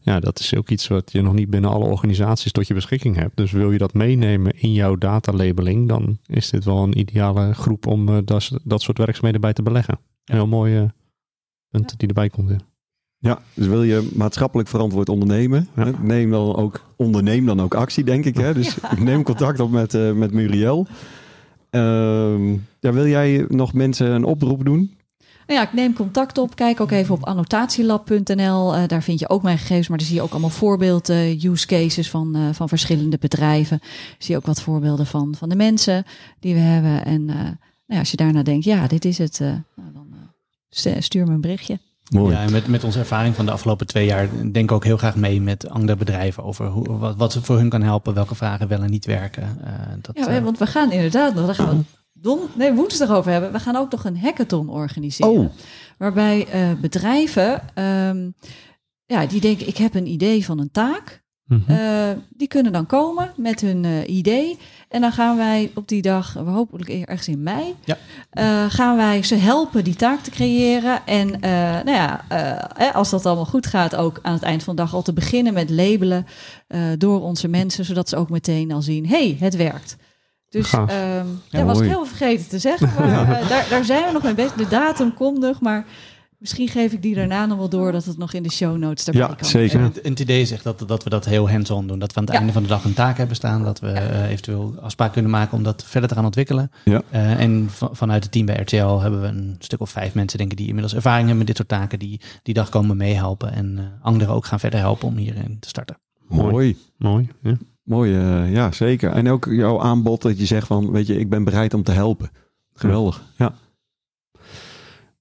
Ja. 0.09 0.15
ja. 0.15 0.21
dat 0.21 0.39
is 0.39 0.55
ook 0.55 0.69
iets 0.69 0.89
wat 0.89 1.13
je 1.13 1.23
nog 1.23 1.33
niet 1.33 1.51
binnen 1.51 1.71
alle 1.71 1.85
organisaties 1.85 2.53
tot 2.53 2.67
je 2.67 2.75
beschikking 2.75 3.17
hebt. 3.17 3.37
Dus 3.37 3.53
wil 3.53 3.73
je 3.73 3.79
dat 3.79 3.95
meenemen 3.95 4.61
in 4.61 4.73
jouw 4.73 4.97
datalabeling, 4.97 5.89
dan 5.89 6.19
is 6.27 6.51
dit 6.51 6.65
wel 6.65 6.83
een 6.83 6.99
ideale 6.99 7.55
groep 7.55 7.87
om 7.87 8.25
dat, 8.25 8.51
dat 8.65 8.83
soort 8.83 8.99
werkzaamheden 8.99 9.41
bij 9.41 9.53
te 9.53 9.63
beleggen. 9.63 9.99
Heel 10.25 10.47
mooie 10.47 10.95
punt 11.71 11.95
die 11.99 12.09
erbij 12.09 12.29
komt. 12.29 12.51
Ja. 12.51 12.59
Ja, 13.21 13.39
dus 13.55 13.67
wil 13.67 13.83
je 13.83 14.11
maatschappelijk 14.15 14.69
verantwoord 14.69 15.09
ondernemen, 15.09 15.69
ja. 15.77 15.93
neem 16.03 16.31
dan 16.31 16.57
ook, 16.57 16.85
onderneem 16.97 17.47
dan 17.47 17.61
ook 17.61 17.75
actie, 17.75 18.05
denk 18.05 18.25
ik. 18.25 18.37
Hè? 18.37 18.55
Dus 18.55 18.75
ja. 18.83 19.03
neem 19.03 19.23
contact 19.23 19.61
op 19.61 19.71
met, 19.71 19.95
uh, 19.95 20.13
met 20.13 20.33
Muriel. 20.33 20.87
Uh, 21.71 22.53
ja, 22.81 22.93
wil 22.93 23.07
jij 23.07 23.45
nog 23.49 23.73
mensen 23.73 24.11
een 24.11 24.25
oproep 24.25 24.65
doen? 24.65 24.98
Nou 25.49 25.61
ja, 25.61 25.67
ik 25.67 25.73
neem 25.73 25.93
contact 25.93 26.39
op. 26.39 26.57
Kijk 26.57 26.81
ook 26.81 26.91
even 26.91 27.15
op 27.15 27.25
annotatielab.nl. 27.25 28.77
Uh, 28.77 28.83
daar 28.87 29.03
vind 29.03 29.19
je 29.19 29.29
ook 29.29 29.43
mijn 29.43 29.59
gegevens, 29.59 29.89
maar 29.89 29.99
daar 29.99 30.07
zie 30.07 30.17
je 30.17 30.23
ook 30.23 30.31
allemaal 30.31 30.51
voorbeelden, 30.51 31.47
use 31.47 31.67
cases 31.67 32.11
van, 32.11 32.37
uh, 32.37 32.49
van 32.53 32.69
verschillende 32.69 33.19
bedrijven. 33.19 33.81
Zie 34.19 34.31
je 34.31 34.37
ook 34.37 34.47
wat 34.47 34.63
voorbeelden 34.63 35.07
van, 35.07 35.35
van 35.39 35.49
de 35.49 35.57
mensen 35.57 36.05
die 36.41 36.55
we 36.55 36.61
hebben. 36.61 37.05
En 37.05 37.25
nou 37.25 37.57
ja, 37.87 37.99
als 37.99 38.11
je 38.11 38.17
daarna 38.17 38.43
denkt, 38.43 38.65
ja, 38.65 38.87
dit 38.87 39.05
is 39.05 39.19
het, 39.19 39.39
nou, 39.41 39.93
dan 39.93 41.03
stuur 41.03 41.27
me 41.27 41.33
een 41.33 41.41
berichtje. 41.41 41.79
Mooi. 42.09 42.35
Ja, 42.35 42.43
en 42.43 42.53
met, 42.53 42.67
met 42.67 42.85
onze 42.85 42.99
ervaring 42.99 43.35
van 43.35 43.47
de 43.47 43.53
afgelopen 43.53 43.87
twee 43.87 44.07
jaar 44.07 44.29
denk 44.31 44.57
ik 44.57 44.73
ook 44.73 44.85
heel 44.85 44.97
graag 44.97 45.17
mee 45.17 45.41
met 45.41 45.69
andere 45.69 45.99
bedrijven 45.99 46.45
over 46.45 46.67
hoe, 46.67 46.99
wat, 46.99 47.17
wat 47.17 47.39
voor 47.43 47.57
hun 47.57 47.69
kan 47.69 47.83
helpen, 47.83 48.15
welke 48.15 48.35
vragen 48.35 48.69
wel 48.69 48.83
en 48.83 48.91
niet 48.91 49.07
werken. 49.07 49.59
Uh, 49.65 49.71
dat, 50.01 50.17
ja, 50.17 50.37
uh, 50.37 50.45
want 50.45 50.59
we 50.59 50.67
gaan 50.67 50.93
inderdaad 50.93 51.35
nog, 51.35 51.47
daar 51.47 51.55
gaan 51.55 51.69
we 51.69 51.85
don, 52.21 52.41
nee, 52.55 52.73
woensdag 52.73 53.11
over 53.11 53.33
hebben. 53.33 53.53
We 53.53 53.61
gaan 53.61 53.77
ook 53.77 53.91
nog 53.91 54.05
een 54.05 54.19
hackathon 54.19 54.69
organiseren. 54.69 55.33
Oh. 55.33 55.51
Waarbij 55.99 56.47
uh, 56.55 56.81
bedrijven, 56.81 57.63
um, 57.75 58.35
ja, 59.07 59.27
die 59.27 59.41
denken 59.41 59.69
ik 59.69 59.77
heb 59.77 59.95
een 59.95 60.07
idee 60.07 60.45
van 60.45 60.59
een 60.59 60.71
taak. 60.71 61.23
-hmm. 61.47 61.65
uh, 61.69 62.11
die 62.31 62.49
kunnen 62.49 62.73
dan 62.73 62.87
komen 62.87 63.33
met 63.37 63.61
hun 63.61 63.85
uh, 63.85 64.09
idee. 64.09 64.59
En 64.89 65.01
dan 65.01 65.13
gaan 65.13 65.37
wij 65.37 65.71
op 65.75 65.89
die 65.89 66.03
dag, 66.03 66.35
hopelijk 66.35 66.89
ergens 66.89 67.29
in 67.29 67.43
mei, 67.43 67.75
ja. 67.85 68.69
gaan 68.69 68.97
wij 68.97 69.23
ze 69.23 69.35
helpen 69.35 69.85
die 69.85 69.97
taak 69.97 70.21
te 70.21 70.31
creëren. 70.31 71.07
En 71.07 71.29
nou 71.85 71.91
ja, 71.91 72.25
als 72.93 73.11
dat 73.11 73.27
allemaal 73.27 73.45
goed 73.45 73.67
gaat, 73.67 73.97
ook 73.97 74.19
aan 74.23 74.33
het 74.33 74.43
eind 74.43 74.63
van 74.63 74.77
de 74.77 74.83
dag 74.83 74.95
al 74.95 75.03
te 75.03 75.13
beginnen 75.13 75.53
met 75.53 75.71
labelen 75.71 76.27
door 76.99 77.23
onze 77.23 77.49
mensen, 77.49 77.85
zodat 77.85 78.09
ze 78.09 78.17
ook 78.17 78.31
meteen 78.31 78.73
al 78.73 78.83
zien, 78.83 79.07
hey, 79.07 79.37
het 79.41 79.57
werkt. 79.57 79.97
Dus 80.51 80.73
um, 80.73 80.87
ja, 80.89 81.25
ja 81.49 81.65
was 81.65 81.81
ik 81.81 81.89
heel 81.89 82.05
vergeten 82.05 82.49
te 82.49 82.59
zeggen. 82.59 82.91
Maar, 82.99 83.09
ja. 83.09 83.49
daar, 83.49 83.67
daar 83.71 83.85
zijn 83.85 84.07
we 84.07 84.13
nog 84.13 84.23
mee 84.23 84.35
bezig. 84.35 84.53
De 84.53 84.69
datum 84.69 85.15
komt 85.15 85.39
nog, 85.39 85.61
maar 85.61 85.87
Misschien 86.39 86.69
geef 86.69 86.93
ik 86.93 87.03
die 87.03 87.15
daarna 87.15 87.47
nog 87.47 87.59
wel 87.59 87.69
door 87.69 87.93
dat 87.93 88.05
het 88.05 88.19
nog 88.19 88.33
in 88.33 88.43
de 88.43 88.51
show 88.51 88.77
notes 88.77 89.07
erbij 89.07 89.21
ja, 89.21 89.35
kan. 89.35 89.49
Zeker. 89.49 89.81
En 89.81 89.93
het 90.03 90.21
idee 90.21 90.47
zegt 90.47 90.65
dat, 90.65 90.85
dat 90.87 91.05
we 91.05 91.11
dat 91.11 91.25
heel 91.25 91.51
hands-on 91.51 91.87
doen. 91.87 91.99
Dat 91.99 92.13
we 92.13 92.19
aan 92.19 92.25
het 92.25 92.33
ja. 92.33 92.39
einde 92.39 92.53
van 92.53 92.63
de 92.63 92.69
dag 92.69 92.85
een 92.85 92.95
taak 92.95 93.17
hebben 93.17 93.37
staan. 93.37 93.65
Dat 93.65 93.81
we 93.81 93.87
ja. 93.87 94.11
uh, 94.11 94.31
eventueel 94.31 94.75
afspraak 94.81 95.13
kunnen 95.13 95.31
maken 95.31 95.57
om 95.57 95.63
dat 95.63 95.85
verder 95.85 96.09
te 96.09 96.15
gaan 96.15 96.25
ontwikkelen. 96.25 96.71
Ja. 96.85 97.03
Uh, 97.13 97.41
en 97.41 97.71
van, 97.71 97.89
vanuit 97.93 98.23
het 98.23 98.33
team 98.33 98.47
bij 98.47 98.57
RTL 98.57 98.99
hebben 98.99 99.21
we 99.21 99.27
een 99.27 99.57
stuk 99.59 99.81
of 99.81 99.91
vijf 99.91 100.15
mensen 100.15 100.39
denk 100.39 100.51
ik, 100.51 100.57
die 100.57 100.67
inmiddels 100.67 100.95
ervaring 100.95 101.27
hebben 101.27 101.39
met 101.39 101.47
dit 101.47 101.57
soort 101.57 101.69
taken. 101.69 101.99
Die 101.99 102.21
die 102.43 102.55
dag 102.55 102.69
komen 102.69 102.97
meehelpen. 102.97 103.53
En 103.53 103.77
uh, 103.79 103.85
anderen 104.01 104.35
ook 104.35 104.47
gaan 104.47 104.61
verder 104.61 104.81
helpen 104.81 105.09
om 105.09 105.17
hierin 105.17 105.57
te 105.61 105.69
starten. 105.69 105.99
Mooi. 106.29 106.77
Mooi. 106.97 107.29
Ja. 107.43 107.57
Mooi, 107.89 108.11
ja 108.51 108.73
zeker. 108.73 109.11
En 109.11 109.29
ook 109.29 109.45
jouw 109.51 109.81
aanbod 109.81 110.23
dat 110.23 110.39
je 110.39 110.47
zegt 110.47 110.67
van, 110.67 110.91
weet 110.91 111.07
je, 111.07 111.19
ik 111.19 111.29
ben 111.29 111.45
bereid 111.45 111.75
om 111.75 111.83
te 111.83 111.93
helpen. 111.93 112.31
Geweldig, 112.75 113.23
ja. 113.37 113.55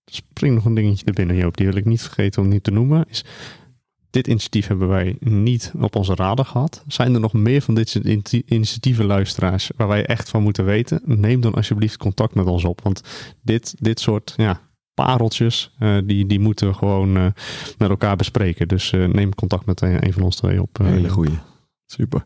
Er 0.03 0.13
springt 0.13 0.55
nog 0.55 0.65
een 0.65 0.73
dingetje 0.73 1.05
er 1.05 1.13
binnen, 1.13 1.35
Joop. 1.35 1.57
Die 1.57 1.65
wil 1.65 1.75
ik 1.75 1.85
niet 1.85 2.01
vergeten 2.01 2.41
om 2.41 2.47
niet 2.47 2.63
te 2.63 2.71
noemen. 2.71 3.05
Is, 3.09 3.25
dit 4.09 4.27
initiatief 4.27 4.67
hebben 4.67 4.87
wij 4.87 5.15
niet 5.19 5.73
op 5.79 5.95
onze 5.95 6.15
radar 6.15 6.45
gehad. 6.45 6.83
Zijn 6.87 7.13
er 7.13 7.19
nog 7.19 7.33
meer 7.33 7.61
van 7.61 7.75
dit 7.75 7.89
soort 7.89 8.05
initiatieven, 8.31 9.05
luisteraars, 9.05 9.71
waar 9.75 9.87
wij 9.87 10.05
echt 10.05 10.29
van 10.29 10.43
moeten 10.43 10.65
weten? 10.65 11.01
Neem 11.05 11.41
dan 11.41 11.53
alsjeblieft 11.53 11.97
contact 11.97 12.35
met 12.35 12.45
ons 12.45 12.63
op. 12.65 12.81
Want 12.81 13.01
dit, 13.41 13.75
dit 13.79 13.99
soort 13.99 14.33
ja, 14.37 14.61
pareltjes, 14.93 15.75
uh, 15.79 15.97
die, 16.05 16.25
die 16.25 16.39
moeten 16.39 16.67
we 16.67 16.73
gewoon 16.73 17.17
uh, 17.17 17.25
met 17.77 17.89
elkaar 17.89 18.15
bespreken. 18.15 18.67
Dus 18.67 18.91
neem 18.91 19.35
contact 19.35 19.65
met 19.65 19.81
een 19.81 20.13
van 20.13 20.23
ons 20.23 20.35
twee 20.35 20.61
op. 20.61 20.77
Hele 20.77 21.09
goeie. 21.09 21.39
Super. 21.85 22.23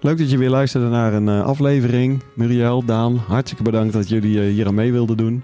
Leuk 0.00 0.18
dat 0.18 0.30
je 0.30 0.38
weer 0.38 0.50
luisterde 0.50 0.88
naar 0.88 1.12
een 1.12 1.26
uh, 1.26 1.44
aflevering. 1.44 2.22
Muriel, 2.34 2.84
Daan, 2.84 3.16
hartstikke 3.16 3.62
bedankt 3.62 3.92
dat 3.92 4.08
jullie 4.08 4.36
uh, 4.36 4.52
hier 4.52 4.66
aan 4.66 4.74
mee 4.74 4.92
wilden 4.92 5.16
doen. 5.16 5.42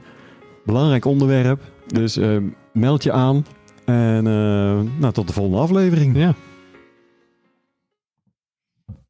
Belangrijk 0.64 1.04
onderwerp. 1.04 1.60
Dus 1.86 2.16
eh, 2.16 2.36
meld 2.72 3.02
je 3.02 3.12
aan. 3.12 3.46
En 3.84 4.26
eh, 4.26 4.80
nou, 4.98 5.12
tot 5.12 5.26
de 5.26 5.32
volgende 5.32 5.58
aflevering. 5.58 6.16
Ja, 6.16 6.34